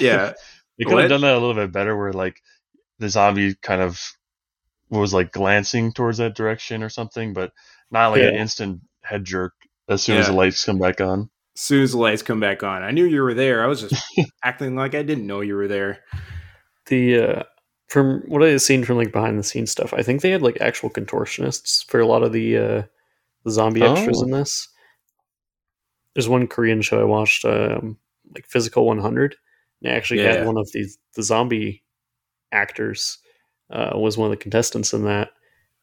[0.00, 0.32] yeah,
[0.78, 1.00] they could What?
[1.02, 2.40] have done that a little bit better where like
[2.98, 4.00] the zombie kind of
[4.90, 7.52] was like glancing towards that direction or something but
[7.90, 9.54] not like an instant head jerk
[9.88, 12.62] as soon as the lights come back on as soon as the lights come back
[12.62, 13.62] on, I knew you were there.
[13.62, 14.02] I was just
[14.44, 16.04] acting like I didn't know you were there.
[16.86, 17.42] the uh,
[17.90, 20.42] from what I have seen from like behind the scenes stuff, I think they had
[20.42, 22.82] like actual contortionists for a lot of the uh,
[23.44, 24.24] the zombie extras Oh.
[24.24, 24.68] in this.
[26.14, 27.96] There's one Korean show I watched, um,
[28.34, 29.36] like Physical 100.
[29.82, 30.36] And they actually Yeah.
[30.36, 31.82] had one of the the zombie
[32.52, 33.18] actors
[33.70, 35.30] uh, was one of the contestants in that,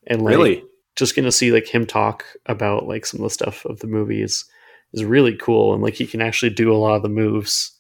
[0.08, 0.64] and like, Really?
[0.96, 4.22] just gonna see like him talk about like some of the stuff of the movie
[4.22, 4.46] is
[4.94, 7.77] is really cool and like he can actually do a lot of the moves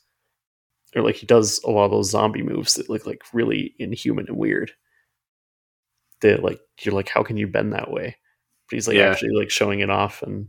[0.95, 4.25] or like he does a lot of those zombie moves that look like really inhuman
[4.27, 4.71] and weird.
[6.21, 8.15] That like you're like how can you bend that way?
[8.69, 9.09] But he's like Yeah.
[9.11, 10.47] actually like showing it off and,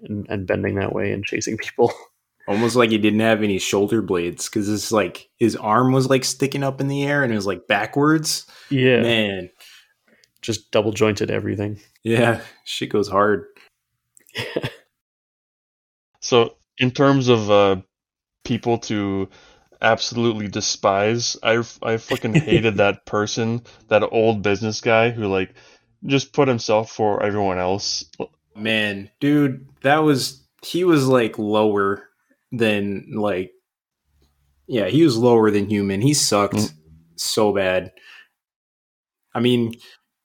[0.00, 1.92] and and bending that way and chasing people.
[2.48, 6.24] Almost like he didn't have any shoulder blades because it's like his arm was like
[6.24, 8.46] sticking up in the air and it was like backwards.
[8.68, 9.00] yeah.
[9.00, 9.50] Man,
[10.40, 11.78] just double jointed everything.
[12.02, 13.44] Yeah, shit goes hard.
[16.20, 17.76] so in terms of uh
[18.44, 19.28] people to
[19.82, 25.52] absolutely despise i i fucking hated that person that old business guy who like
[26.06, 28.04] just put himself for everyone else
[28.54, 32.06] Man, dude, that was he was like lower
[32.52, 33.50] than like
[34.66, 36.02] yeah, he was lower than human.
[36.02, 36.72] He sucked Mm.
[37.16, 37.92] so bad.
[39.34, 39.72] I mean,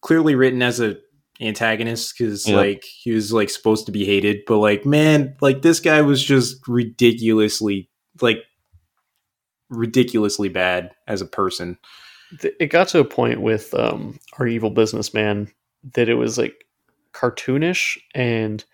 [0.01, 0.97] clearly written as a
[1.39, 2.57] antagonist because Yeah.
[2.57, 6.21] like he was like supposed to be hated, but like man, like this guy was
[6.21, 7.89] just ridiculously
[8.21, 8.39] like
[9.69, 11.77] ridiculously bad as a person.
[12.41, 15.49] it got to a point with um, our evil businessman
[15.93, 16.65] that it was like
[17.13, 18.65] cartoonish and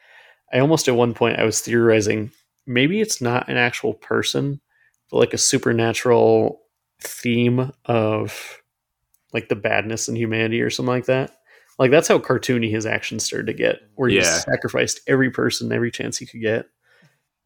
[0.54, 2.32] i almost at one point i was theorizing
[2.66, 4.60] maybe it's not an actual person
[5.12, 6.60] but like a supernatural
[7.02, 8.60] theme of
[9.34, 11.38] like the badness in humanity or something like that
[11.80, 14.40] like that's how cartoony his actions started to get where he Yeah.
[14.40, 16.66] sacrificed every person every chance he could get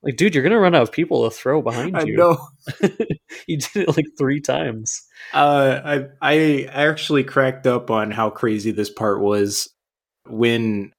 [0.08, 1.98] Like, dude, you're gonna run out of people to throw behind you.
[2.00, 2.16] I you.
[2.18, 2.48] know.
[3.48, 5.04] you did it like three times.
[5.34, 9.70] Uh, I I actually cracked up on how crazy this part was
[10.26, 10.94] when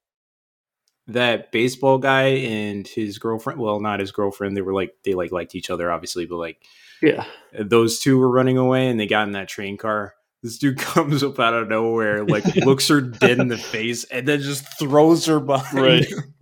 [1.07, 5.31] that baseball guy and his girlfriend well not his girlfriend they were like they like
[5.31, 6.61] liked each other obviously but like
[7.01, 7.25] Yeah.
[7.59, 11.23] those two were running away and they got in that train car this dude comes
[11.23, 15.25] up out of nowhere like looks her dead in the face and then just throws
[15.25, 16.05] her behind Right.
[16.05, 16.35] him.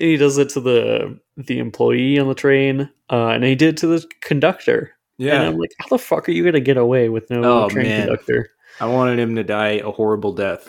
[0.00, 3.70] And he does it to the the employee on the train, uh, and he did
[3.70, 4.92] it to the conductor.
[5.18, 7.68] And yeah I'm like, how the fuck are you gonna get away with no Oh,
[7.68, 8.06] train man.
[8.08, 8.50] conductor?
[8.80, 10.68] i wanted him to die a horrible death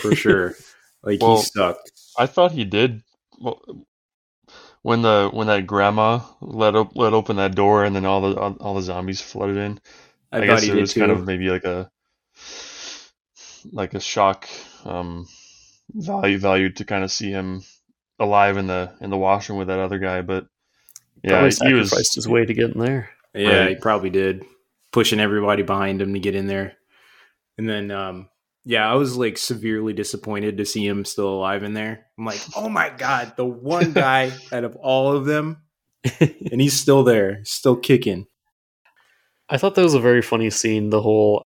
[0.00, 0.54] for sure
[1.02, 3.02] like Well- he sucked I thought he did.
[3.40, 3.60] Well,
[4.82, 8.36] when the when that grandma let op- let open that door and then all the
[8.36, 9.80] all, all the zombies flooded in.
[10.32, 11.90] i, I, thought guess he it was too kind of maybe like a
[13.72, 14.48] like a shock
[14.84, 15.26] um,
[15.94, 17.62] value value to kind of see him
[18.18, 20.22] alive in the in the washroom with that other guy.
[20.22, 20.46] But
[21.22, 23.10] yeah, Probably he was his way to get in there.
[23.34, 23.68] Yeah, Right.
[23.70, 24.44] he probably did.
[24.92, 26.74] Pushing everybody behind him to get in there.
[27.58, 28.28] And then um
[28.64, 32.06] yeah, I was like severely disappointed to see him still alive in there.
[32.18, 35.62] I'm like, "Oh my god, the one guy out of all of them
[36.20, 38.26] and he's still there, still kicking."
[39.48, 40.90] I thought that was a very funny scene.
[40.90, 41.42] The whole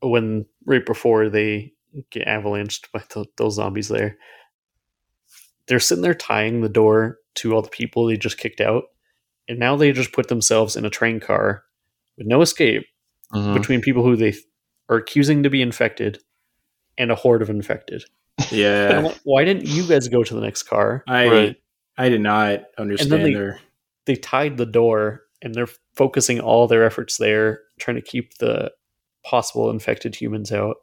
[0.00, 1.72] when right before they
[2.10, 4.18] get avalanched by th those zombies there,
[5.66, 8.84] they're sitting there tying the door to all the people they just kicked out,
[9.48, 11.64] and now they just put themselves in a train car
[12.16, 12.86] with no escape
[13.32, 13.54] Mhm.
[13.54, 14.34] between people who they
[14.88, 16.20] are accusing to be infected
[16.96, 18.04] and a horde of infected.
[18.52, 19.12] Yeah.
[19.24, 21.02] Why didn't you guys go to the next car?
[21.08, 21.56] I Right.
[21.98, 23.58] I did not understand they- their
[24.04, 28.70] they tied the door and they're focusing all their efforts there trying to keep the
[29.24, 30.76] possible infected humans out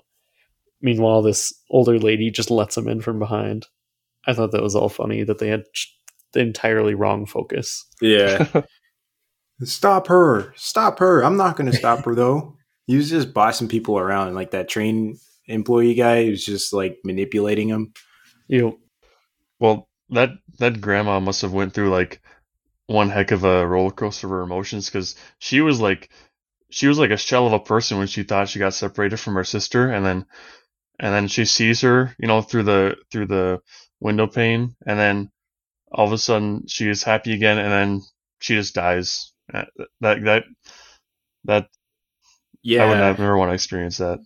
[0.82, 3.68] meanwhile this older lady just lets them in from behind
[4.28, 5.64] i thought that was all funny that they had
[6.34, 8.48] the entirely wrong focus Yeah.
[9.64, 10.52] stop her.
[10.56, 11.24] Stop her.
[11.24, 12.56] I'm not going to stop her though.
[12.86, 17.70] He was just bossing people around like that train employee guy who's just like manipulating
[17.70, 17.94] them.
[18.50, 18.78] you know
[19.60, 22.22] Well, that that grandma must have went through like
[22.88, 26.10] one heck of a roller coaster of her emotions because she was like
[26.72, 29.36] she was like a shell of a person when she thought she got separated from
[29.36, 30.26] her sister, and then
[31.00, 33.62] and then she sees her, you know, through the through the
[34.04, 35.32] window pane, and then
[35.92, 38.02] all of a sudden she is happy again, and then
[38.40, 39.32] she just dies.
[39.54, 39.66] Uh,
[40.02, 40.44] That
[41.46, 41.68] that
[42.62, 43.10] yeah, I Yeah.
[43.10, 44.20] would never want to experience that.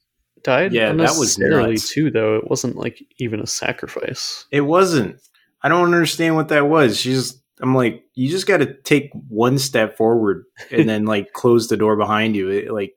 [0.44, 1.94] died Yeah, that was unnecessarily nuts.
[1.94, 5.20] too though it wasn't like even a sacrifice It wasn't.
[5.64, 7.00] I don't understand what that was.
[7.00, 7.42] She's.
[7.60, 11.78] I'm like, you just got to take one step forward and then like close the
[11.78, 12.50] door behind you.
[12.50, 12.94] It, like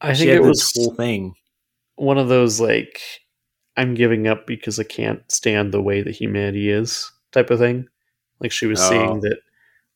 [0.00, 1.34] i think it this was whole thing.
[1.96, 3.00] one of those like
[3.76, 7.86] i'm giving up because i can't stand the way that humanity is type of thing
[8.40, 8.88] like she was Oh.
[8.88, 9.38] seeing that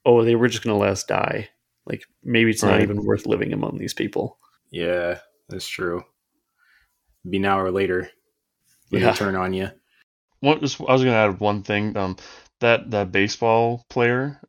[0.04, 1.48] oh they were just going to let us die
[1.86, 4.38] like maybe it's not even worth living among these people
[4.70, 6.04] Yeah, that's true.
[7.28, 8.10] Be now or later.
[8.90, 9.12] When Yeah.
[9.12, 9.70] they turn on you.
[10.40, 11.96] What just I was gonna add one thing.
[11.96, 12.16] Um,
[12.60, 14.40] that that baseball player,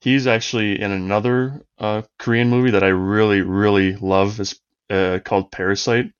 [0.00, 4.40] he's actually in another uh Korean movie that I really really love.
[4.40, 6.12] is uh, called Parasite.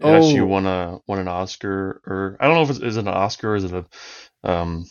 [0.00, 0.46] It actually Oh.
[0.46, 3.52] won a won an Oscar, or I don't know if it's is it an Oscar
[3.52, 3.84] or is it a
[4.48, 4.84] um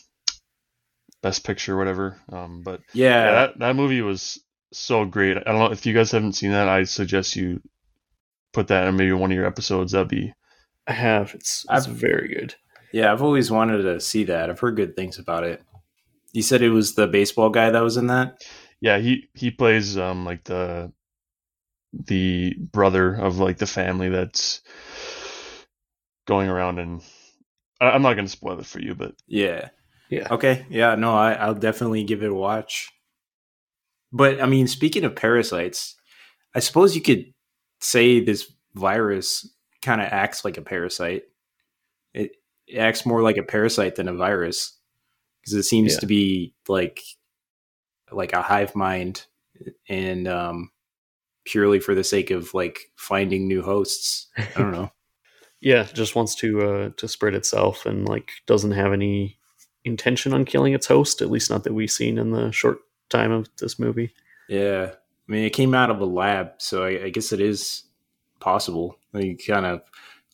[1.24, 2.18] best picture or whatever.
[2.32, 3.24] Um, but Yeah.
[3.26, 4.40] yeah, that that movie was
[4.74, 5.38] so great.
[5.38, 6.68] I don't know if you guys haven't seen that.
[6.68, 7.62] I suggest you
[8.54, 9.92] put that in maybe one of your episodes.
[9.94, 10.34] That'd be
[10.90, 12.56] i have it's, it's I've- very good
[12.94, 14.50] Yeah, I've always wanted to see that.
[14.50, 15.62] I've heard good things about it.
[16.34, 18.42] You said it was the baseball guy that was in that?
[18.80, 20.92] yeah he he plays um like the
[21.94, 24.62] the brother of like the family that's
[26.28, 27.02] going around and
[27.82, 29.70] I, i'm not going to spoil it for you but Yeah.
[30.10, 30.66] yeah Okay.
[30.70, 32.90] Yeah, no, I, I'll definitely give it a watch.
[34.14, 35.96] But I mean, speaking of parasites,
[36.56, 37.26] I suppose you could
[37.82, 39.48] say this virus
[39.82, 41.24] kind of acts like a parasite.
[42.14, 42.32] It,
[42.68, 44.78] it acts more like a parasite than a virus
[45.42, 46.00] because it seems Yeah.
[46.00, 47.02] to be like
[48.12, 49.26] like a hive mind
[49.90, 50.72] and um
[51.46, 54.28] purely for the sake of like finding new hosts.
[54.38, 54.92] I don't know.
[55.62, 59.38] Yeah just wants to uh to spread itself and like doesn't have any
[59.84, 63.32] intention on killing its host at least not that we've seen in the short time
[63.32, 64.14] of this movie
[64.50, 64.92] Yeah.
[65.30, 67.84] I mean, it came out of a lab, so I, I guess it is
[68.40, 68.98] possible.
[69.14, 69.82] You kind of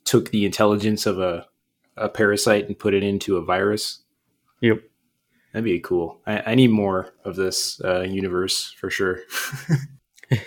[0.05, 1.47] took the intelligence of a,
[1.97, 4.03] a parasite and put it into a virus.
[4.61, 4.83] yep
[5.51, 6.19] That'd be cool.
[6.27, 9.21] I, I need more of this uh, universe for sure.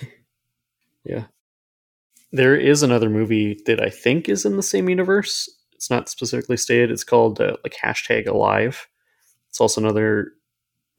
[2.32, 5.48] There is another movie that I think is in the same universe.
[5.72, 6.90] It's not specifically stated.
[6.90, 8.86] It's called uh, like hashtag Alive.
[9.48, 10.32] It's also another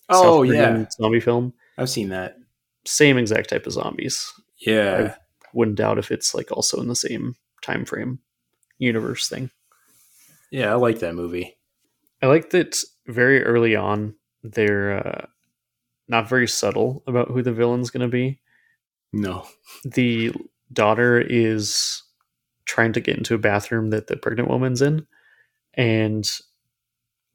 [0.10, 0.86] Oh, yeah.
[0.92, 1.54] zombie film.
[1.78, 2.38] I've seen that.
[2.86, 4.32] Same exact type of zombies.
[4.60, 5.14] Yeah.
[5.16, 5.18] I
[5.54, 8.20] wouldn't doubt if it's like also in the same time frame
[8.78, 9.50] universe thing.
[10.52, 11.58] Yeah, I like that movie.
[12.22, 15.26] I like that very early on they're uh,
[16.08, 18.40] not very subtle about who the villain's going to be.
[19.12, 19.46] No.
[19.84, 20.32] The
[20.74, 22.04] daughter is
[22.66, 25.06] trying to get into a bathroom that the pregnant woman's in,
[25.74, 26.28] and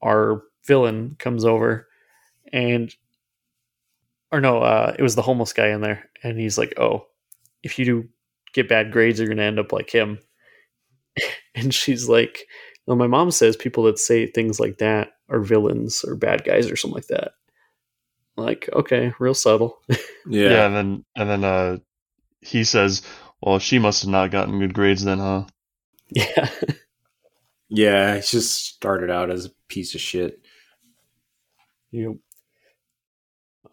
[0.02, 1.88] our villain comes over
[2.52, 2.94] and
[4.30, 7.06] or no, uh, it was the homeless guy in there, and he's like, "Oh,
[7.62, 8.08] if you do
[8.54, 10.18] get bad grades, you're gonna end up like him."
[11.54, 12.46] and she's like,
[12.86, 16.70] "Well, my mom says people that say things like that are villains or bad guys
[16.70, 17.32] or something like that."
[18.36, 19.78] Like, okay, real subtle.
[20.24, 20.50] Yeah.
[20.50, 20.66] Yeah.
[20.66, 21.78] and then and then uh,
[22.40, 23.02] he says,
[23.42, 25.44] "Well, she must have not gotten good grades then, huh?"
[26.10, 26.50] yeah,
[27.74, 28.16] Yeah.
[28.16, 30.40] He just started out as a piece of shit.
[31.90, 32.20] you.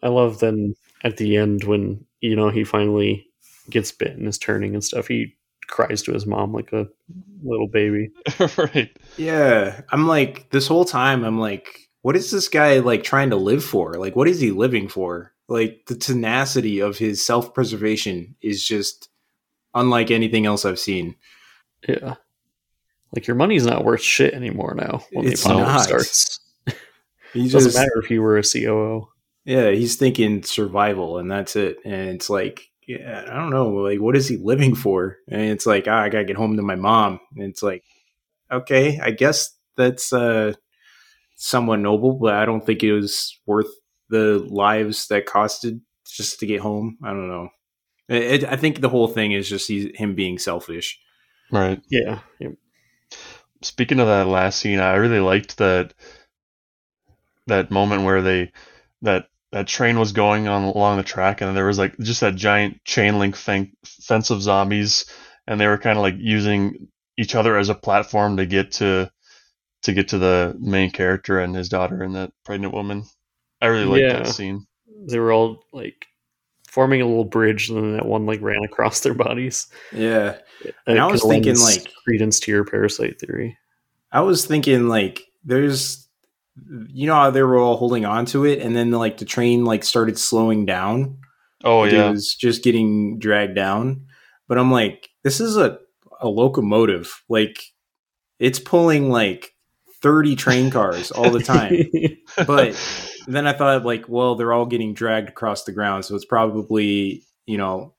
[0.02, 3.26] I love then at the end when you know he finally
[3.68, 5.06] gets bit and is turning and stuff.
[5.06, 6.88] He cries to his mom like a
[7.42, 8.10] little baby.
[8.56, 8.90] right.
[9.18, 9.82] Yeah.
[9.90, 13.62] I'm like, this whole time, I'm like, what is this guy like trying to live
[13.62, 13.94] for?
[13.94, 15.34] Like, what is he living for?
[15.46, 19.09] Like, the tenacity of his self preservation is just
[19.74, 21.16] unlike anything else I've seen.
[21.88, 22.14] Yeah.
[23.14, 25.82] Like your money's not worth shit anymore now when It's the not.
[25.82, 26.38] starts.
[27.32, 29.08] He It doesn't matter if you were a COO.
[29.44, 31.78] yeah, he's thinking survival and that's it.
[31.84, 33.68] And it's like, yeah, I don't know.
[33.68, 35.16] Like, what is he living for?
[35.28, 37.20] And it's like, ah, I gotta get home to my mom.
[37.36, 37.84] And it's like,
[38.50, 40.54] okay, I guess that's uh,
[41.36, 43.70] somewhat noble, but I don't think it was worth
[44.08, 46.98] the lives that costed just to get home.
[47.04, 47.48] I don't know.
[48.10, 50.98] It, it- I think the whole thing is just he's, him being selfish.
[51.50, 51.80] Right.
[51.90, 52.20] Yeah.
[52.38, 52.50] yeah.
[53.62, 55.94] Speaking of that last scene, I really liked that
[57.46, 58.52] that moment where they
[59.02, 62.36] that that train was going on along the track and there was like just that
[62.36, 65.06] giant chain link fen- fence of zombies
[65.46, 66.86] and they were kind of like using
[67.18, 69.10] each other as a platform to get to
[69.82, 73.02] to get to the main character and his daughter and that pregnant woman.
[73.60, 74.18] I really liked Yeah.
[74.22, 74.66] that scene.
[75.08, 76.06] They were all like
[76.70, 79.66] forming a little bridge and then that one like ran across their bodies.
[79.92, 80.38] Yeah.
[80.86, 83.58] And I was thinking, like- credence to your parasite theory.
[84.12, 86.08] I was thinking like there's
[86.88, 89.64] you know how they were all holding on to it and then like the train
[89.64, 91.18] like started slowing down.
[91.64, 92.08] Oh yeah.
[92.08, 94.06] It was just getting dragged down.
[94.48, 95.78] But I'm like, this is a,
[96.20, 97.22] a locomotive.
[97.28, 97.62] Like
[98.38, 99.54] it's pulling like
[100.02, 101.84] 30 train cars all the time.
[102.46, 102.76] but
[103.34, 107.24] then I thought like, well, they're all getting dragged across the ground, so it's probably,
[107.46, 107.94] you know,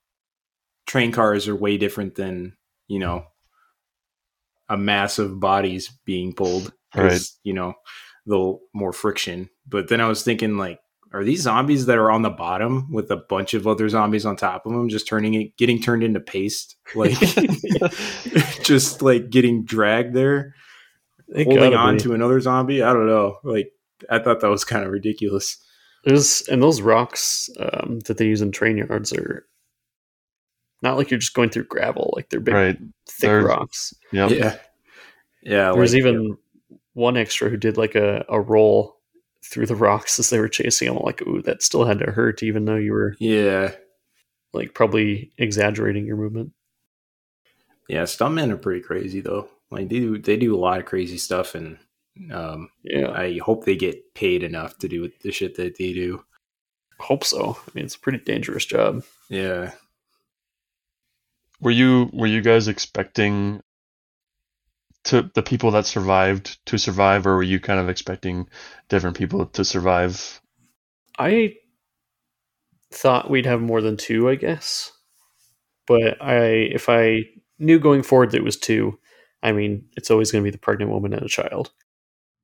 [0.87, 2.55] train cars are way different than,
[2.87, 3.25] you know,
[4.69, 6.73] a mass of bodies being pulled.
[6.95, 7.21] Right.
[7.43, 7.73] You know,
[8.25, 9.49] the more friction.
[9.67, 10.79] But then I was thinking like,
[11.13, 14.37] are these zombies that are on the bottom with a bunch of other zombies on
[14.37, 16.77] top of them just turning it getting turned into paste?
[16.95, 17.17] Like
[18.63, 20.55] just like getting dragged there
[21.27, 22.03] It holding on be.
[22.03, 22.81] to another zombie.
[22.81, 23.39] I don't know.
[23.43, 23.71] Like
[24.09, 25.57] I thought that was kind of ridiculous.
[26.03, 29.45] There's and those rocks um, that they use in train yards are
[30.81, 32.11] not like you're just going through gravel.
[32.15, 32.77] Like they're big, right.
[33.07, 33.93] thick They're- rocks.
[34.11, 34.31] Yep.
[34.31, 34.55] Yeah,
[35.43, 35.71] yeah.
[35.71, 36.37] There was like- even
[36.93, 38.97] one extra who did like a, a roll
[39.45, 40.97] through the rocks as they were chasing him.
[40.97, 43.71] Like, ooh, that still had to hurt, even though you were yeah,
[44.53, 46.51] like probably exaggerating your movement.
[47.87, 48.03] yeah.
[48.03, 49.47] Stuntmen are pretty crazy though.
[49.69, 51.77] Like they do, they do a lot of crazy stuff, and
[52.31, 56.23] um, Yeah, I hope they get paid enough to do the shit that they do.
[56.99, 57.57] hope so.
[57.59, 59.03] I mean, it's a pretty dangerous job.
[59.29, 59.71] Yeah,
[61.59, 63.61] Were you were you guys expecting
[65.05, 68.47] to the people that survived to survive, or were you kind of expecting
[68.89, 70.39] different people to survive?
[71.17, 71.55] I
[72.91, 74.91] thought we'd have more than two, I guess.
[75.87, 77.23] But I, if I
[77.57, 78.99] knew going forward that it was two,
[79.41, 81.71] I mean, it's always going to be the pregnant woman and a child.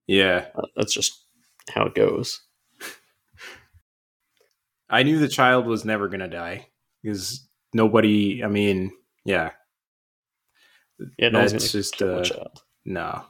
[0.08, 0.48] Yeah.
[0.56, 1.24] Uh, That's just
[1.70, 2.42] how it goes.
[4.90, 6.68] I knew the child was never gonna die
[7.04, 8.44] because nobody.
[8.44, 8.92] I mean,
[9.26, 9.52] yeah,
[11.18, 12.62] Yeah, no That's just, a uh, child.
[12.86, 13.24] No.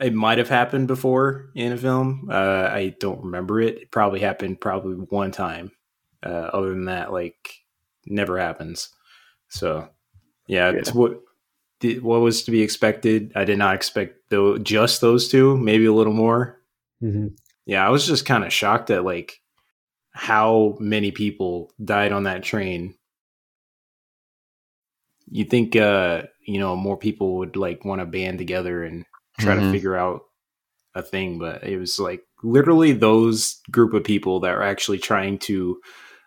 [0.00, 2.28] It might have happened before in a film.
[2.30, 3.78] Uh, I don't remember it.
[3.78, 5.72] It probably happened probably one time.
[6.24, 7.54] Uh, other than that, like
[8.06, 8.90] never happens.
[9.48, 9.88] So,
[10.46, 11.20] yeah, it's what
[11.94, 13.32] what was to be expected.
[13.34, 16.60] I did not expect though just those two, maybe a little more.
[17.02, 17.36] Mhm.
[17.64, 19.40] Yeah, I was just kind of shocked at like
[20.12, 22.94] how many people died on that train.
[25.30, 29.04] You think uh, you know, more people would like want to band together and
[29.38, 29.72] try to Mhm.
[29.72, 30.22] figure out
[30.94, 35.38] a thing, but it was like literally those group of people that are actually trying
[35.38, 35.80] to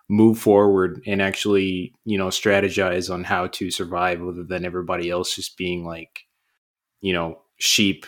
[0.10, 5.36] move forward and actually, you know, strategize on how to survive other than everybody else
[5.36, 6.26] just being like,
[7.00, 8.08] you know, sheep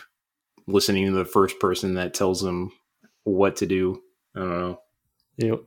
[0.66, 2.72] listening to the first person that tells them
[3.22, 4.02] what to do.
[4.34, 4.80] I don't know.
[5.38, 5.60] Yep.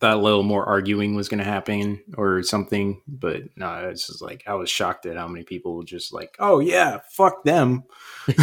[0.00, 4.22] That a little more arguing was going to happen or something, but no, it's just
[4.22, 7.84] like I was shocked at how many people were just like, "Oh yeah, fuck them."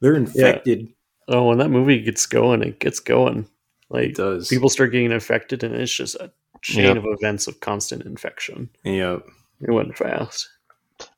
[0.00, 0.88] They're infected.
[1.28, 3.46] Oh, when that movie gets going, it gets going.
[3.90, 4.48] Like It does.
[4.48, 6.30] people start getting infected, and it's just a
[6.62, 6.96] chain Yep.
[6.98, 8.68] of events of constant infection.
[8.84, 9.18] yeah,
[9.60, 10.48] It went fast.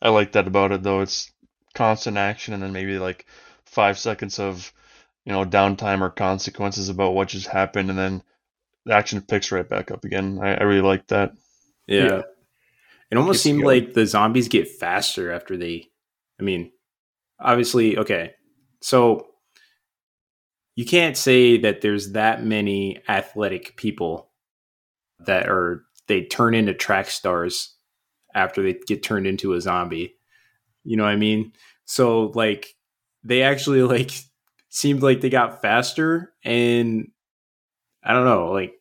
[0.02, 1.00] I like that about it though.
[1.00, 1.32] It's
[1.74, 3.26] constant action and then maybe like
[3.64, 4.72] five seconds of
[5.24, 8.22] you know downtime or consequences about what just happened, and then
[8.86, 10.38] the action picks right back up again.
[10.42, 11.32] I, I really like that.
[11.86, 12.04] yeah.
[12.04, 12.22] Yeah.
[13.10, 13.84] It almost Keeps seemed going.
[13.86, 15.88] like the zombies get faster after they.
[16.38, 16.70] I mean,
[17.40, 18.34] obviously, okay.
[18.80, 19.26] So
[20.76, 24.30] you can't say that there's that many athletic people
[25.20, 27.74] that are they turn into track stars
[28.34, 30.14] after they get turned into a zombie.
[30.84, 31.52] You know what I mean?
[31.84, 32.74] So like
[33.22, 34.10] they actually like
[34.68, 37.08] seemed like they got faster and
[38.02, 38.74] I don't know, like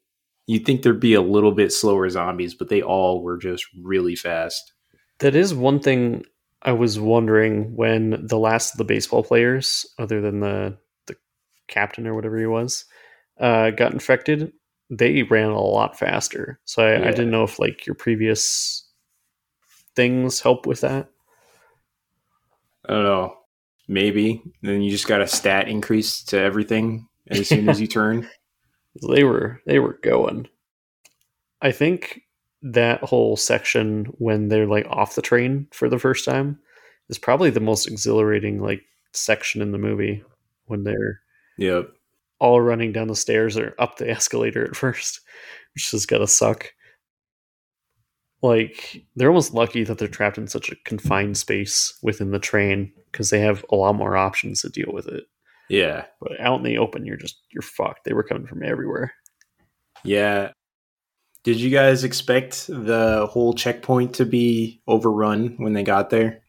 [0.47, 4.15] you'd think there'd be a little bit slower zombies, but they all were just really
[4.15, 4.73] fast.
[5.19, 6.23] That is one thing
[6.61, 10.88] I was wondering when the last of the baseball players, other than the the
[11.69, 12.85] captain or whatever he was,
[13.39, 14.51] uh, got infected.
[14.89, 16.59] They ran a lot faster.
[16.65, 18.87] So I, I didn't know if like your previous
[19.95, 21.09] things help with that.
[22.87, 23.37] I don't know.
[23.87, 24.41] Maybe.
[24.61, 28.29] Then you just got a stat increase to everything as soon as you turn.
[29.07, 30.47] They were they were going.
[31.61, 32.21] I think
[32.61, 36.59] that whole section when they're like off the train for the first time
[37.09, 38.81] is probably the most exhilarating like
[39.13, 40.23] section in the movie
[40.65, 41.21] when they're
[41.59, 41.89] Yep.
[42.39, 45.19] all running down the stairs or up the escalator at first,
[45.75, 46.71] which is gotta suck.
[48.41, 52.93] Like they're almost lucky that they're trapped in such a confined space within the train
[53.11, 55.25] because they have a lot more options to deal with it.
[55.69, 56.05] Yeah.
[56.21, 58.05] But out in the open, you're just you're fucked.
[58.05, 59.13] They were coming from everywhere.
[60.03, 60.51] Yeah.
[61.43, 66.41] Did you guys expect the whole checkpoint to be overrun when they got there?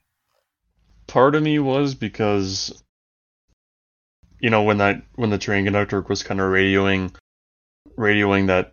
[1.07, 2.83] Part of me was because
[4.41, 7.15] you know when that when the train conductor was kind of radioing
[7.99, 8.73] radioing that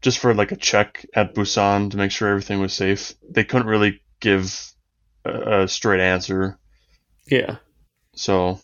[0.00, 3.14] just for like a check at Busan to make sure everything was safe.
[3.28, 4.72] They couldn't really give
[5.24, 6.58] a, a straight answer.
[7.26, 7.56] Yeah.
[8.14, 8.60] So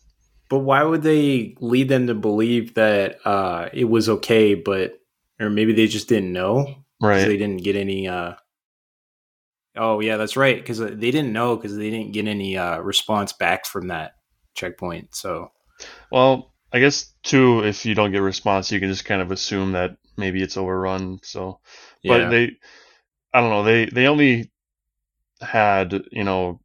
[0.49, 5.01] But why would they lead them to believe that uh, it was okay, but
[5.41, 7.25] or maybe they just didn't know, right.
[7.25, 8.09] They didn't get any.
[8.09, 8.35] Uh...
[9.77, 10.57] Oh yeah, that's right.
[10.57, 14.15] Because they didn't know because they didn't get any uh, response back from that
[14.55, 15.15] checkpoint.
[15.15, 15.51] So
[16.11, 19.31] Well, I guess too, if you don't get a response, you can just kind of
[19.31, 21.21] assume that maybe it's overrun.
[21.23, 21.61] So,
[22.05, 22.57] but yeah, they,
[23.33, 24.51] I don't know, they they only
[25.41, 26.61] had you know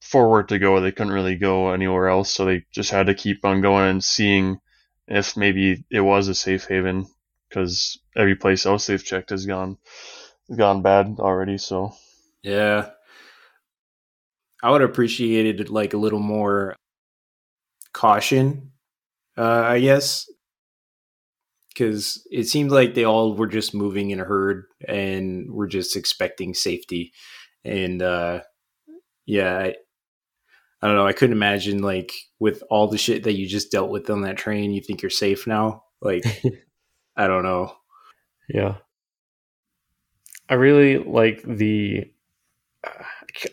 [0.00, 0.80] forward to go.
[0.80, 4.04] They couldn't really go anywhere else, so they just had to keep on going and
[4.04, 4.60] seeing
[5.06, 7.06] if maybe it was a safe haven
[7.48, 9.78] because every place else they've checked has gone
[10.56, 11.58] gone bad already.
[11.58, 11.92] So
[12.42, 12.90] yeah.
[14.62, 16.74] I would have appreciated like a little more
[17.98, 18.70] caution,
[19.36, 20.30] uh, I guess,
[21.68, 25.96] because it seemed like they all were just moving in a herd and were just
[25.96, 27.12] expecting safety.
[27.64, 28.42] And uh,
[29.26, 29.74] yeah, I,
[30.80, 31.08] I don't know.
[31.08, 34.36] I couldn't imagine like with all the shit that you just dealt with on that
[34.36, 35.82] train, you think you're safe now.
[36.00, 36.22] Like,
[37.16, 37.74] I don't know.
[38.48, 38.76] Yeah.
[40.48, 42.04] I really like the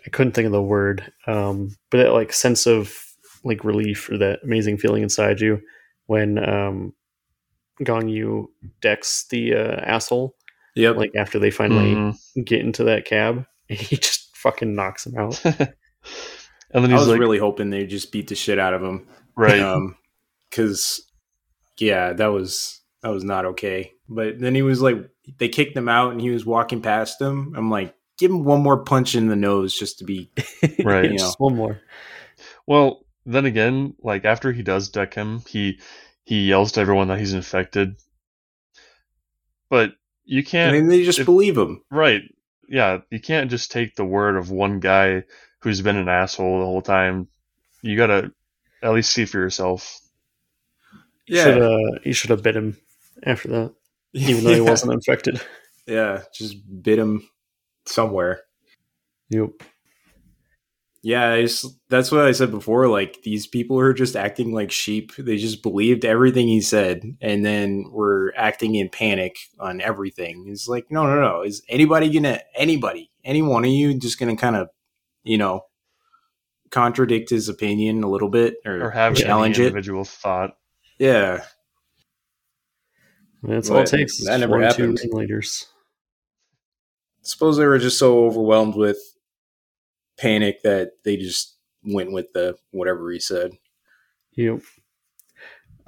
[0.05, 3.04] I couldn't think of the word, um, but that like sense of
[3.45, 5.61] like relief or that amazing feeling inside you
[6.07, 6.93] when um,
[7.83, 8.49] Gong Yoo
[8.81, 10.35] decks the uh, asshole.
[10.75, 10.97] Yep.
[10.97, 12.45] Like after they finally Mhm.
[12.45, 15.41] get into that cab, he just fucking knocks him out.
[15.45, 18.83] and then I he's was like, really hoping they just beat the shit out of
[18.83, 19.07] him.
[19.37, 19.95] right, um
[20.49, 21.01] because
[21.77, 24.97] yeah that was that was not okay but then he was like
[25.39, 28.61] they kicked him out and he was walking past them i'm like give him one
[28.61, 30.31] more punch in the nose just to be
[30.85, 31.11] Right.
[31.11, 31.81] You just one more.
[32.67, 35.79] Well, then again, like after he does deck him, he
[36.23, 37.95] he yells to everyone that he's infected.
[39.69, 39.93] But
[40.25, 42.21] you can't then they just if- believe him right.
[42.67, 45.23] Yeah, you can't just take the word of one guy
[45.59, 47.27] who's been an asshole the whole time.
[47.83, 48.31] You got to
[48.81, 49.99] at least see for yourself.
[51.27, 52.77] Should uh, he should have bit him
[53.23, 53.73] after that,
[54.13, 55.39] even though he wasn't infected.
[55.87, 57.27] yeah just bit him
[57.85, 58.41] somewhere
[59.29, 59.49] Yep.
[61.05, 62.87] Yeah, it's, that's what I said before.
[62.87, 65.11] Like these people are just acting like sheep.
[65.19, 70.47] They just believed everything he said, and then were acting in panic on everything.
[70.47, 71.43] It's like, no, no, no.
[71.43, 74.69] Is anybody gonna anybody, any one of you, just gonna kind of,
[75.23, 75.65] you know,
[76.71, 79.67] contradict his opinion a little bit or, or have challenge any it?
[79.67, 80.57] individual thought.
[80.97, 81.43] Yeah,
[83.43, 84.25] That's all it takes.
[84.25, 84.97] that is never happened.
[84.97, 85.67] Two ringleaders.
[87.21, 88.97] suppose they were just so overwhelmed with
[90.17, 93.51] panic that they just went with the whatever he said.
[94.33, 94.61] Yep.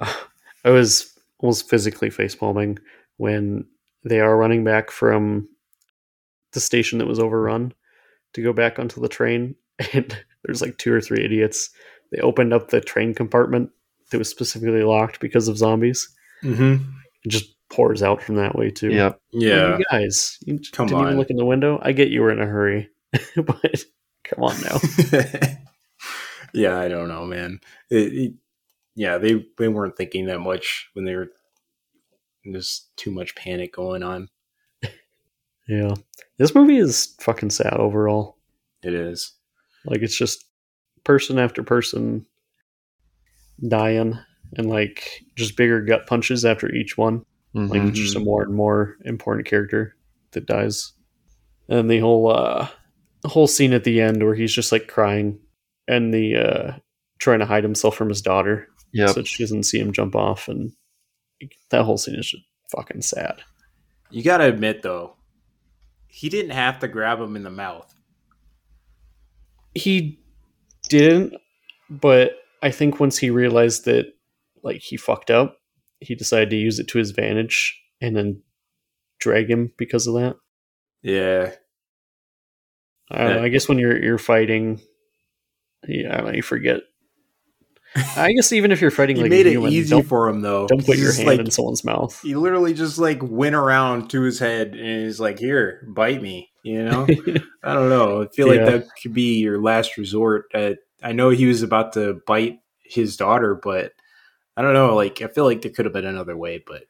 [0.00, 2.78] I was almost physically facepalming
[3.16, 3.66] when
[4.04, 5.48] they are running back from
[6.52, 7.72] the station that was overrun
[8.34, 9.54] to go back onto the train,
[9.92, 11.70] and there's like two or three idiots.
[12.10, 13.70] They opened up the train compartment
[14.10, 16.08] that was specifically locked because of zombies.
[16.42, 16.84] Mm-hmm.
[17.24, 18.90] It just pours out from that way too.
[18.90, 19.20] Yep.
[19.32, 19.78] Yeah.
[19.78, 21.78] you guys, you Come didn't even look in the window.
[21.82, 22.88] I get you were in a hurry,
[23.36, 23.84] but
[24.28, 24.78] come on now.
[26.54, 27.60] yeah, I don't know, man.
[27.90, 28.32] It, it,
[28.94, 31.30] yeah, they they weren't thinking that much when they were
[32.52, 34.28] just too much panic going on.
[35.68, 35.96] Yeah,
[36.38, 38.38] this movie is fucking sad overall.
[38.82, 39.34] It is.
[39.84, 40.46] Like it's just
[41.04, 42.24] person after person
[43.68, 44.18] dying
[44.56, 47.22] and like just bigger gut punches after each one.
[47.52, 47.88] Like Mhm.
[47.90, 49.94] it's just a more and more important character
[50.30, 50.94] that dies.
[51.68, 52.68] And the whole uh
[53.24, 55.38] whole scene at the end where he's just like crying
[55.88, 56.72] and the uh
[57.18, 59.10] trying to hide himself from his daughter Yep.
[59.10, 60.72] so she doesn't see him jump off and
[61.70, 62.44] that whole scene is just
[62.74, 63.42] fucking sad.
[64.10, 65.16] You got to admit though,
[66.06, 67.92] he didn't have to grab him in the mouth.
[69.74, 70.20] He
[70.88, 71.34] didn't,
[71.90, 74.06] but I think once he realized that
[74.62, 75.58] like he fucked up,
[76.00, 78.42] he decided to use it to his advantage and then
[79.20, 80.36] drag him because of that.
[81.02, 81.52] Yeah.
[83.10, 84.80] I, don't know, I guess when you're you're fighting,
[85.86, 86.80] yeah, I don't know, you forget.
[88.16, 90.66] I guess even if you're fighting He like made a it easy for him though.
[90.66, 92.20] don't put He's your just hand like, in someone's mouth.
[92.20, 96.50] He literally just like went around to his head and he's like, "Here, bite me."
[96.62, 97.06] You know.
[97.64, 98.22] I don't know.
[98.22, 98.70] I feel like Yeah.
[98.70, 100.46] that could be your last resort.
[100.54, 103.92] Uh, I know he was about to bite his daughter, but
[104.56, 104.94] I don't know.
[104.94, 106.82] Like, I feel like there could have been another way, but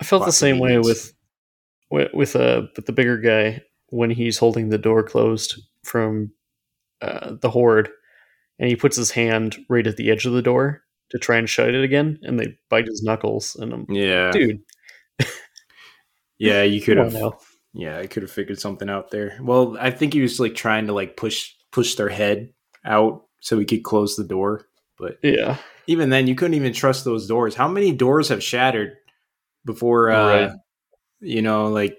[0.00, 1.12] I felt the same way with
[1.90, 6.32] with with uh with the bigger guy when he's holding the door closed from
[7.02, 7.90] uh, the horde,
[8.58, 11.48] and he puts his hand right at the edge of the door to try and
[11.48, 13.54] shut it again, and they bite his knuckles.
[13.54, 14.60] And I'm, yeah, dude,
[16.38, 17.14] yeah, you could have.
[17.74, 19.38] Yeah, I could have figured something out there.
[19.42, 22.52] Well, I think he was like trying to like push push their head
[22.84, 24.66] out so he could close the door.
[24.98, 27.54] But Yeah, even then, you couldn't even trust those doors.
[27.54, 28.96] How many doors have shattered
[29.66, 30.10] before?
[30.10, 30.50] Uh, Right.
[31.20, 31.96] You know, like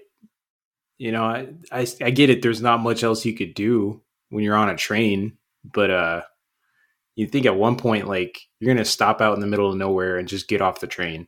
[0.98, 2.42] you know, I, I I get it.
[2.42, 6.22] There's not much else you could do when you're on a train, but uh,
[7.14, 10.18] you think at one point like you're gonna stop out in the middle of nowhere
[10.18, 11.26] and just get off the train.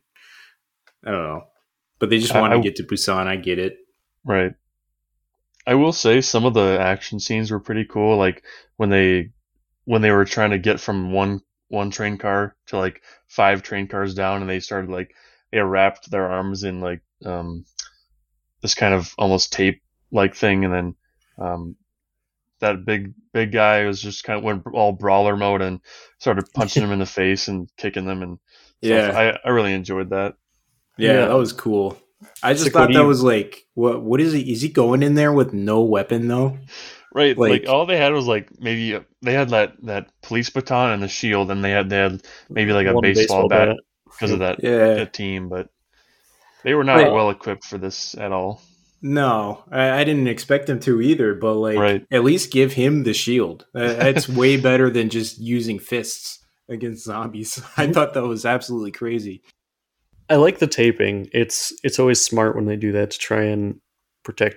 [1.04, 1.44] I don't know,
[1.98, 3.26] but they just want to get to Busan.
[3.26, 3.76] I get it.
[4.24, 4.54] Right.
[5.66, 8.16] I will say some of the action scenes were pretty cool.
[8.16, 8.44] Like
[8.76, 9.30] when they
[9.84, 13.88] when they were trying to get from one one train car to like five train
[13.88, 15.14] cars down, and they started like
[15.50, 17.64] they wrapped their arms in like um
[18.62, 20.94] this kind of almost tape like thing, and then
[21.38, 21.76] um
[22.60, 25.80] that big big guy was just kind of went all brawler mode and
[26.18, 28.38] started punching them in the face and kicking them and
[28.82, 29.14] stuff.
[29.14, 30.34] Yeah, I I really enjoyed that.
[30.96, 31.26] yeah, Yeah.
[31.26, 31.98] that was cool.
[32.42, 34.02] I just like, thought that you- was like, what?
[34.02, 34.50] What is he?
[34.52, 36.58] Is he going in there with no weapon though?
[37.14, 40.92] Right, like, Like- all they had was like maybe they had that that police baton
[40.92, 44.32] and the shield, and they had they had maybe like a One baseball, bat because
[44.32, 45.68] of that, Yeah, that team, but
[46.66, 47.12] they were not Right.
[47.12, 48.60] well equipped for this at all.
[49.02, 51.32] No, I, I didn't expect him to either.
[51.34, 52.04] But like, Right.
[52.10, 53.64] at least give him the shield.
[53.74, 57.62] Uh, That's way better than just using fists against zombies.
[57.76, 59.42] I thought that was absolutely crazy.
[60.28, 61.28] I like the taping.
[61.32, 63.80] It's it's always smart when they do that to try and
[64.24, 64.56] protect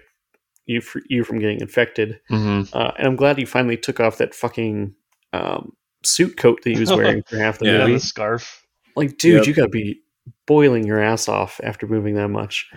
[0.65, 2.19] you for, you from getting infected.
[2.31, 2.75] Mm-hmm.
[2.75, 4.95] Uh, and I'm glad he finally took off that fucking
[5.33, 7.93] um, suit coat that he was wearing for half the Yeah, Yeah, movie.
[7.93, 8.65] the scarf.
[8.95, 9.45] Like, dude, Yep.
[9.47, 10.01] you gotta be
[10.49, 12.67] boiling your ass off after moving that much.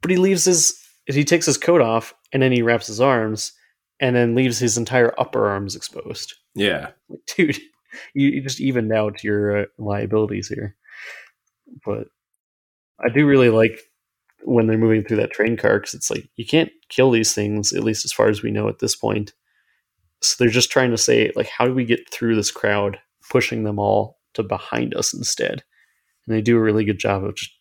[0.00, 0.76] But he leaves his
[1.06, 3.52] he takes his coat off and then he wraps his arms
[4.00, 6.34] and then leaves his entire upper arms exposed.
[6.54, 6.90] yeah,
[7.36, 7.58] dude,
[8.14, 10.76] you, you just evened out your uh, liabilities here.
[11.84, 12.08] But
[12.98, 13.78] I do really like
[14.44, 17.72] when they're moving through that train car because it's like you can't kill these things
[17.72, 19.32] at least as far as we know at this point.
[20.20, 22.98] So they're just trying to say like, how do we get through this crowd,
[23.30, 25.62] pushing them all to behind us instead?
[26.26, 27.52] And they do a really good job of just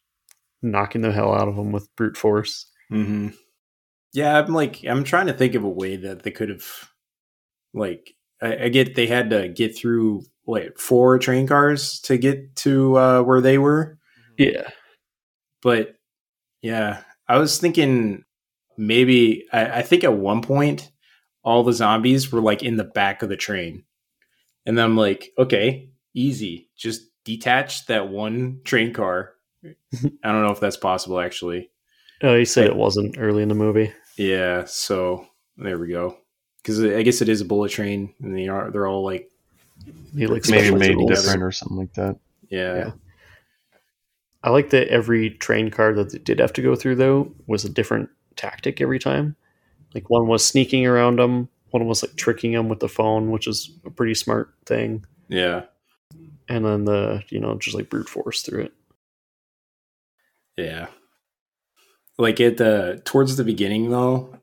[0.61, 2.67] knocking the hell out of them with brute force.
[2.89, 3.29] hmm
[4.13, 4.39] yeah.
[4.39, 6.65] I'm like, I'm trying to think of a way that they could have
[7.73, 12.55] Like I, I get they had to get through what four train cars to get
[12.57, 13.97] to uh, where they were,
[14.37, 14.69] Yeah.
[15.61, 15.95] but
[16.61, 18.23] yeah, I was thinking
[18.77, 20.91] maybe I, I think at one point
[21.43, 23.83] all the zombies were like in the back of the train,
[24.65, 29.33] and then I'm like, okay, easy, just detach that one train car.
[29.63, 29.69] I
[30.23, 31.69] don't know if that's possible actually.
[32.23, 33.91] Oh, you said Like- it wasn't early in the movie.
[34.17, 36.17] Yeah, so there we go.
[36.61, 39.31] Because I guess it is a bullet train, and they are they're all like
[40.15, 41.09] He like Maybe made rules.
[41.09, 42.17] different or something like that.
[42.49, 42.91] yeah, Yeah.
[44.43, 47.63] I like that every train car that they did have to go through though was
[47.65, 49.35] a different tactic every time.
[49.93, 53.47] Like one was sneaking around them, one was like tricking them with the phone, which
[53.47, 55.63] is a pretty smart thing, yeah,
[56.51, 58.73] and then the you know just like brute force through it.
[60.57, 60.87] yeah.
[62.17, 64.35] Like at the towards the beginning though,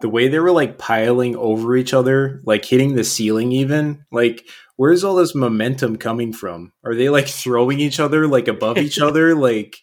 [0.00, 4.46] the way they were like piling over each other, like hitting the ceiling even, like
[4.76, 6.72] where's all this momentum coming from?
[6.84, 9.34] Are they like throwing each other like above each other?
[9.34, 9.78] Like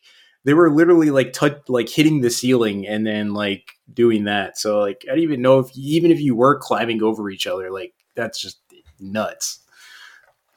[0.45, 4.57] they were literally like touch like hitting the ceiling and then like doing that.
[4.57, 7.71] So like I don't even know if even if you were climbing over each other,
[7.71, 8.59] like that's just
[8.99, 9.59] nuts.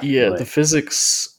[0.03, 1.36] Yeah, But- the physics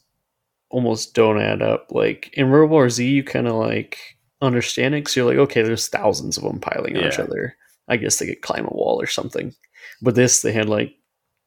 [0.69, 1.87] almost don't add up.
[1.91, 3.99] Like in World War Z, you kind of like
[4.41, 7.55] understand it because you're like, okay, there's thousands of them piling on each other.
[7.87, 9.53] I guess they could climb a wall or something.
[10.01, 10.93] But this, they had like,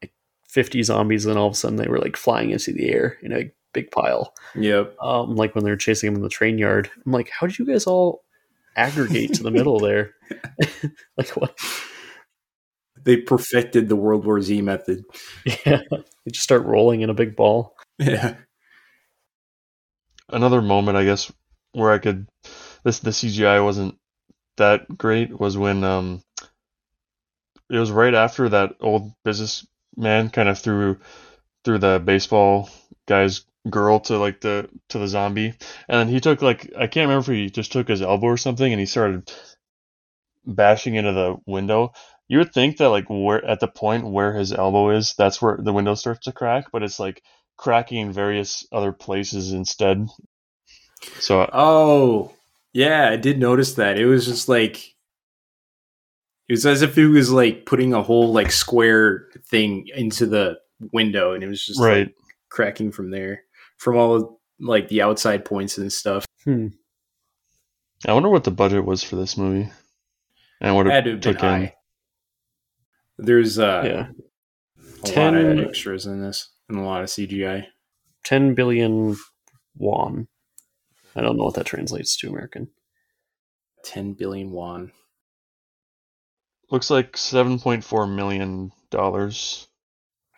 [0.03, 0.13] like
[0.49, 3.33] 50 zombies, and all of a sudden they were like flying into the air in
[3.33, 4.35] a big pile.
[4.55, 4.95] Yep.
[5.01, 6.91] Um, like when they were chasing them in the train yard.
[7.05, 8.25] I'm like, how did you guys all
[8.77, 10.15] aggregate to the middle there?
[11.17, 11.59] like what?
[13.05, 15.05] They perfected the World War Z method.
[15.67, 17.77] Yeah, they just start rolling in a big ball.
[17.99, 18.37] Yeah.
[20.29, 21.33] Another moment, I guess,
[21.73, 22.27] where I could
[22.83, 23.99] this the CGI wasn't
[24.59, 26.23] that great was when um
[27.71, 30.99] it was right after that old businessman kind of threw
[31.65, 32.71] threw the baseball
[33.07, 35.49] guy's girl to like the to the zombie
[35.89, 38.37] and then he took like I can't remember if he just took his elbow or
[38.37, 39.31] something and he started
[40.47, 41.93] bashing into the window
[42.29, 45.59] you would think that like where at the point where his elbow is that's where
[45.61, 47.23] the window starts to crack but it's like
[47.57, 50.09] cracking in various other places instead
[51.19, 52.33] so Oh,
[52.73, 53.99] yeah, I did notice that.
[53.99, 54.79] It was just like
[56.49, 60.59] it was as if he was like putting a whole like square thing into the
[60.93, 62.15] window, and it was just right like,
[62.51, 63.43] cracking from there
[63.79, 64.29] from all of,
[64.61, 66.25] like the outside points and stuff.
[66.45, 66.69] Hmm.
[68.07, 69.71] I wonder what the budget was for this movie
[70.61, 71.41] and what it Had to have took in.
[71.41, 71.74] high.
[73.19, 74.07] There's uh, Yeah.
[75.03, 77.67] a Ten- lot of extras in this and a lot of CGI.
[78.25, 79.17] 10 billion
[79.77, 80.29] won.
[81.15, 82.69] I don't know what that translates to American.
[83.85, 84.93] Ten billion won.
[86.71, 89.69] Looks like 7.4 million dollars.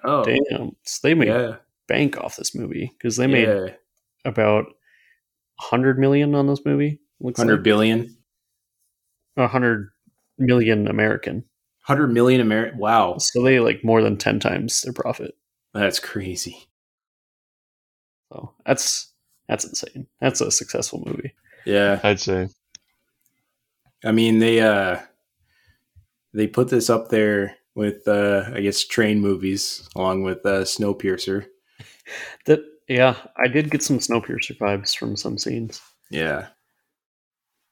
[0.04, 0.72] Oh, Damn.
[0.84, 1.56] So they made yeah,
[1.88, 3.68] bank off this movie because they made yeah,
[4.24, 4.64] about
[5.70, 7.00] 100 million on this movie.
[7.20, 8.16] Looks hundred like billion.
[9.36, 9.90] 100
[10.38, 11.44] million American.
[11.86, 12.78] Hundred million American.
[12.78, 15.36] Wow, So they like more than 10 times their profit.
[15.72, 16.66] that's crazy.
[18.32, 19.12] So that's
[19.48, 20.06] that's insane.
[20.20, 21.32] That's a successful movie.
[21.64, 22.48] Yeah, I'd say.
[24.04, 24.98] I mean they uh
[26.34, 31.46] they put this up there with uh I guess train movies along with uh Snowpiercer.
[32.46, 35.80] That yeah, I did get some Snowpiercer vibes from some scenes.
[36.10, 36.48] Yeah.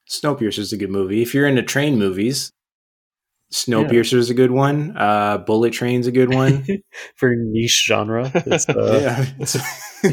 [0.09, 1.21] Snowpiercer's a good movie.
[1.21, 2.51] If you're into train movies,
[3.55, 4.95] Snowpiercer's a good one.
[4.97, 6.65] Uh Bullet Train's a good one.
[7.19, 8.29] Very niche genre.
[8.33, 9.25] It's, uh,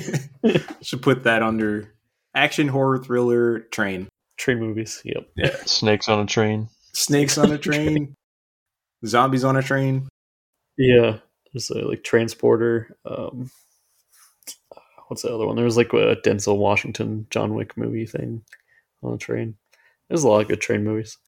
[0.42, 0.58] yeah.
[0.82, 1.92] Should put that under
[2.34, 4.08] action horror thriller train.
[4.38, 5.02] Train movies.
[5.04, 5.28] Yep.
[5.36, 5.56] Yeah.
[5.66, 6.68] Snakes on a train.
[6.92, 8.14] Snakes on a train.
[9.04, 10.08] Zombies on a train.
[10.78, 11.18] Yeah,
[11.52, 12.96] there's a like transporter.
[13.04, 13.50] Um,
[15.08, 15.56] what's the other one?
[15.56, 18.44] There was like a Denzel Washington John Wick movie thing
[19.02, 19.56] on a train.
[20.08, 21.18] There's a lot of good train movies.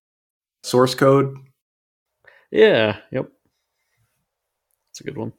[0.62, 1.36] Source code.
[2.54, 3.28] Yeah, yep,
[4.90, 5.32] it's a good one.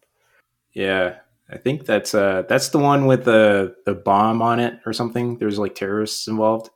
[0.74, 4.91] Yeah, I think that's uh that's the one with the the bomb on it or
[4.91, 5.38] something.
[5.38, 6.70] There's like terrorists involved.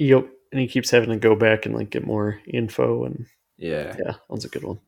[0.00, 3.26] Yep, and he keeps having to go back and like get more info, and
[3.56, 3.94] Yeah.
[4.04, 4.80] yeah, that's a good one.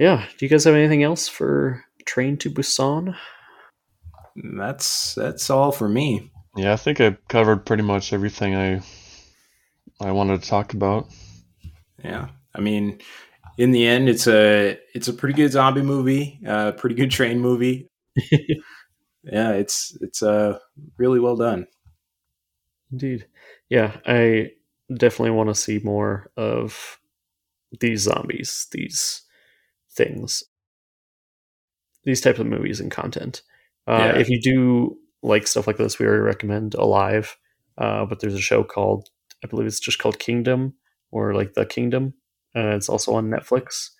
[0.00, 3.14] Yeah, do you guys have anything else for Train to Busan?
[4.56, 6.30] That's that's all for me.
[6.56, 8.80] Yeah, I think I covered pretty much everything I
[10.00, 11.08] I wanted to talk about.
[12.02, 12.28] Yeah.
[12.54, 13.00] I mean,
[13.58, 17.40] in the end it's a it's a pretty good zombie movie, uh pretty good train
[17.40, 17.88] movie.
[19.24, 20.58] Yeah, it's it's uh
[20.98, 21.66] really well done.
[22.92, 23.26] Indeed.
[23.68, 24.52] Yeah, I
[24.94, 26.98] definitely want to see more of
[27.80, 29.22] these zombies, these
[29.90, 30.44] things.
[32.04, 33.42] these types of movies and content.
[33.86, 34.18] Uh, Yeah.
[34.20, 37.36] If you do like stuff like this, we already recommend Alive.
[37.78, 39.08] Uh, but there's a show called,
[39.44, 40.74] I believe it's just called Kingdom
[41.10, 42.14] or like The Kingdom.
[42.56, 43.90] Uh, it's also on Netflix,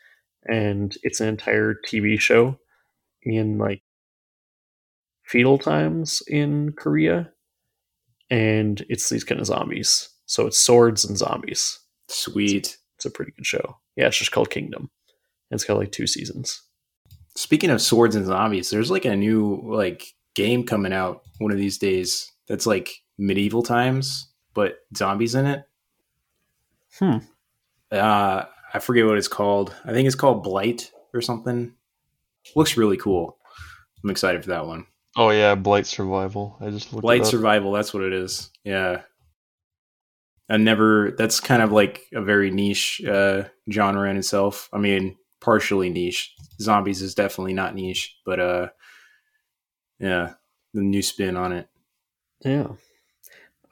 [0.48, 2.59] and it's an entire TV show
[3.22, 3.82] in like
[5.24, 7.30] feudal times in Korea,
[8.30, 10.09] and it's these kind of zombies.
[10.26, 11.78] So it's swords and zombies.
[12.09, 12.76] Sweet.
[12.96, 13.76] It's a pretty good show.
[13.96, 14.90] Yeah, it's just called Kingdom.
[15.50, 16.62] And it's got like two seasons.
[17.36, 21.59] Speaking of swords and zombies, there's like a new like game coming out one of
[21.59, 25.64] these days that's like medieval times, but zombies in it.
[26.98, 27.18] Hmm.
[27.91, 29.74] Uh, I forget what it's called.
[29.84, 31.74] I think it's called Blight or something.
[32.55, 33.39] Looks really cool.
[34.03, 34.87] I'm excited for that one.
[35.16, 36.57] Oh yeah, Blight Survival.
[36.61, 37.30] I just looked Blight it up.
[37.30, 38.51] Survival, that's what it is.
[38.64, 39.03] Yeah.
[40.49, 44.68] I never that's kind of like a very niche uh genre in itself.
[44.72, 46.34] I mean, partially niche.
[46.61, 48.68] Zombies is definitely not niche, but uh
[49.99, 50.34] yeah,
[50.74, 51.68] the new spin on it.
[52.45, 52.68] Yeah.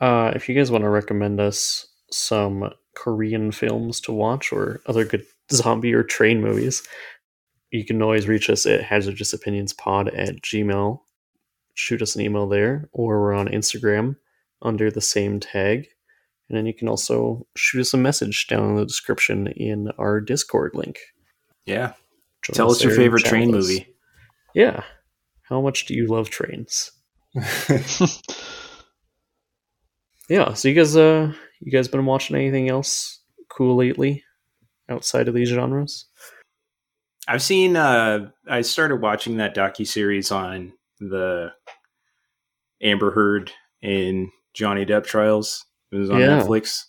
[0.01, 5.05] Uh, if you guys want to recommend us some Korean films to watch or other
[5.05, 6.83] good zombie or train movies,
[7.71, 11.01] you can always reach us at hazardousopinionspod at gmail.
[11.75, 14.17] Shoot us an email there, or we're on Instagram
[14.63, 15.89] under the same tag.
[16.49, 20.21] And then you can also shoot us a message down in the description in our
[20.21, 20.99] Discord link.
[21.67, 21.95] Yeah.
[22.43, 23.89] Join Tell us your favorite train movie.
[24.55, 24.85] Yeah.
[25.43, 26.93] How much do you love trains?
[30.29, 30.55] Yeah.
[30.55, 33.21] So you guys, uh, you guys been watching anything else
[33.51, 34.25] cool lately
[34.89, 36.07] outside of these genres?
[37.27, 41.53] I've seen uh I started watching that docu series on the
[42.83, 43.51] Amber Heard
[43.83, 45.65] and Johnny Depp trials.
[45.91, 46.43] It was on Yeah.
[46.43, 46.85] Netflix.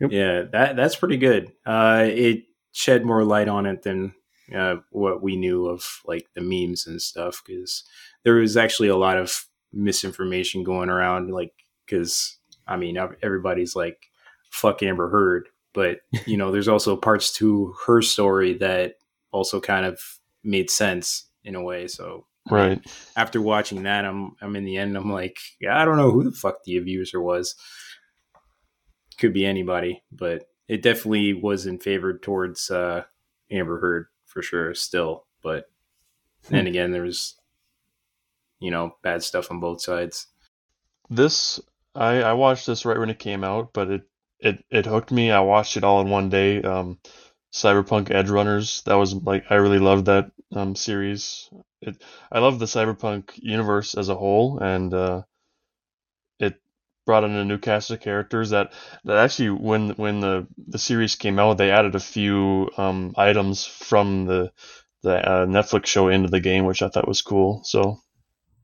[0.00, 0.10] Yep.
[0.10, 1.52] Yeah, that that's pretty good.
[1.64, 2.42] Uh it
[2.72, 4.14] shed more light on it than
[4.54, 7.84] uh what we knew of like the memes and stuff cuz
[8.24, 11.52] there was actually a lot of misinformation going around like
[11.86, 12.35] cuz
[12.66, 14.10] I mean everybody's like
[14.50, 18.94] fuck Amber Heard, but you know there's also parts to her story that
[19.32, 20.00] also kind of
[20.42, 21.86] made sense in a way.
[21.88, 22.80] So right.
[23.16, 24.96] after watching that, I'm I'm in the end.
[24.96, 27.54] I'm like, yeah, I don't know who the fuck the abuser was.
[29.18, 33.04] Could be anybody, but it definitely wasn't favored towards uh,
[33.50, 34.74] Amber Heard for sure.
[34.74, 35.70] Still, but
[36.48, 37.36] then again, there was
[38.60, 40.26] you know bad stuff on both sides.
[41.08, 41.60] This
[41.96, 44.02] I I watched this right when it came out, but it
[44.40, 45.30] it it hooked me.
[45.30, 46.62] I watched it all in one day.
[46.62, 46.98] Um,
[47.52, 48.84] Cyberpunk Edgerunners.
[48.84, 51.48] That was like I really loved that um series.
[51.80, 55.22] It I love the Cyberpunk universe as a whole, and uh,
[56.38, 56.60] it
[57.04, 58.72] brought in a new cast of characters that
[59.04, 63.64] that actually when when the the series came out, they added a few um items
[63.66, 64.52] from the
[65.02, 67.62] the uh, Netflix show into the game, which I thought was cool.
[67.64, 68.00] So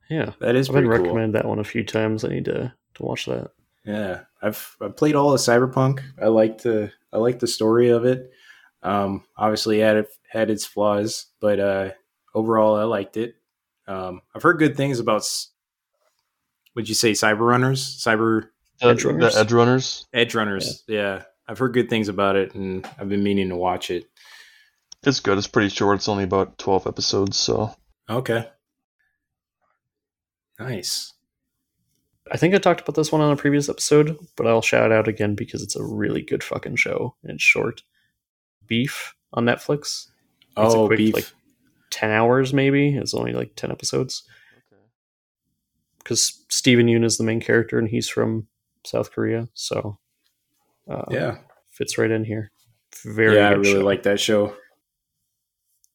[0.09, 0.31] Yeah.
[0.39, 0.89] That is I've been cool.
[0.89, 2.23] recommended that one a few times.
[2.23, 3.51] I need to, to watch that.
[3.85, 6.01] Yeah, I've I played all of Cyberpunk.
[6.21, 8.31] I like the I like the story of it.
[8.81, 11.91] Um, obviously, it had it had its flaws, but uh,
[12.33, 13.35] overall, I liked it.
[13.87, 15.17] Um, I've heard good things about.
[15.21, 15.49] s-
[16.75, 19.33] Would you say Cyber Runners, Cyber the, Edgerunners?
[19.33, 20.05] the Edgerunners.
[20.13, 20.83] Edge Runners?
[20.87, 21.23] Yeah.
[21.47, 24.05] I've heard good things about it, and I've been meaning to watch it.
[25.05, 25.37] It's good.
[25.37, 25.97] It's pretty short.
[25.97, 27.75] It's only about 12 episodes, so
[28.09, 28.47] Okay,
[30.59, 31.13] nice.
[32.31, 34.95] I think I talked about this one on a previous episode, but I'll shout it
[34.95, 37.83] out again because it's a really good fucking show and it's short.
[38.65, 40.07] Beef on Netflix.
[40.57, 41.13] It's a Oh, quick, beef.
[41.15, 41.27] like,
[41.89, 42.95] 10 hours maybe.
[42.95, 44.23] It's only like 10 episodes.
[44.71, 44.81] Okay.
[45.99, 48.47] Because Steven Yeun is the main character and he's from
[48.85, 49.49] South Korea.
[49.53, 49.99] So
[50.89, 51.37] uh, yeah,
[51.71, 52.51] fits right in here.
[53.05, 53.79] Very yeah, I really show.
[53.85, 54.55] like that show.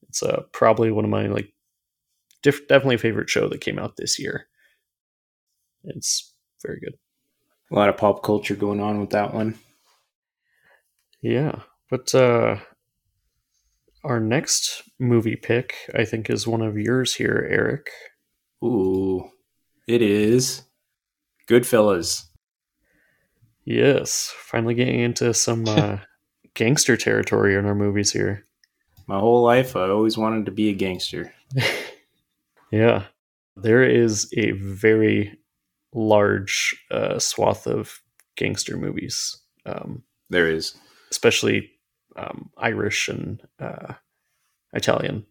[0.09, 1.53] It's uh, probably one of my like
[2.43, 4.47] diff- definitely favorite show that came out this year.
[5.85, 6.95] It's very good.
[7.70, 9.59] A lot of pop culture going on with that one.
[11.20, 11.61] Yeah,
[11.91, 12.59] but uh,
[14.05, 17.91] our next movie pick, I think, is one of yours here, Eric.
[18.64, 19.31] Ooh,
[19.87, 20.62] it is
[21.47, 22.24] Goodfellas.
[23.64, 25.99] Yes, finally getting into some uh,
[26.55, 28.47] gangster territory in our movies here.
[29.07, 31.35] My whole life, I always wanted to be a gangster.
[32.70, 33.05] Yeah,
[33.57, 35.39] there is a very
[35.95, 38.01] large uh, swath of
[38.36, 40.74] gangster movies, um, There is.
[41.11, 41.70] especially
[42.16, 43.95] um, Irish and uh,
[44.72, 45.24] Italian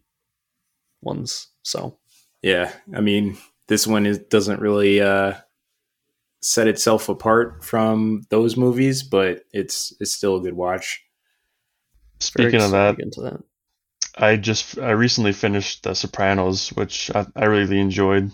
[1.02, 1.48] ones.
[1.62, 1.98] So
[2.42, 3.36] Yeah, I mean,
[3.68, 5.34] this one is doesn't really uh,
[6.40, 11.04] set itself apart from those movies, but it's it's still a good watch.
[12.20, 13.40] Speaking of that, into that.
[14.16, 18.32] I just I recently finished The Sopranos, which I, I really enjoyed.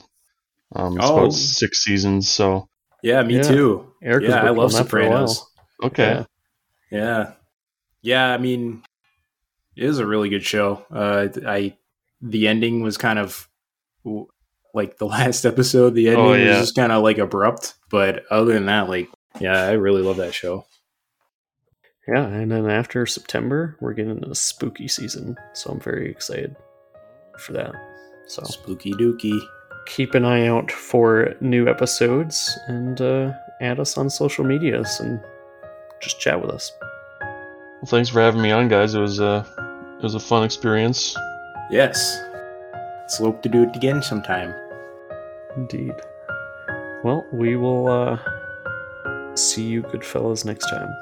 [0.74, 1.18] Um, it's Oh.
[1.18, 2.68] about six seasons, so
[3.02, 3.42] Yeah, me Yeah.
[3.42, 3.92] too.
[4.02, 5.28] Eric yeah, I love on that for a while.
[5.28, 5.52] Sopranos.
[5.82, 6.02] okay.
[6.10, 6.24] Yeah.
[6.90, 7.32] Yeah,
[8.02, 8.32] yeah.
[8.32, 8.82] I mean,
[9.76, 10.84] it is a really good show.
[10.90, 11.76] Uh, I
[12.22, 13.48] the ending was kind of
[14.72, 15.94] like the last episode.
[15.94, 19.08] The ending Oh, was just kind of like abrupt, but other than that, like,
[19.40, 20.64] yeah, I really love that show.
[22.08, 26.54] Yeah, and then after September, we're getting a spooky season, so I'm very excited
[27.38, 27.74] for that.
[28.28, 29.40] So Spooky Dookie.
[29.86, 35.20] Keep an eye out for new episodes and uh, add us on social medias and
[36.00, 36.72] just chat with us.
[37.20, 38.94] Well, thanks for having me on, guys.
[38.94, 39.46] It was a
[39.98, 41.16] it was a fun experience.
[41.70, 42.18] Yes,
[43.00, 44.54] let's hope to do it again sometime.
[45.56, 45.94] Indeed.
[47.04, 48.18] Well, we will uh,
[49.34, 50.94] see you good fellas next time.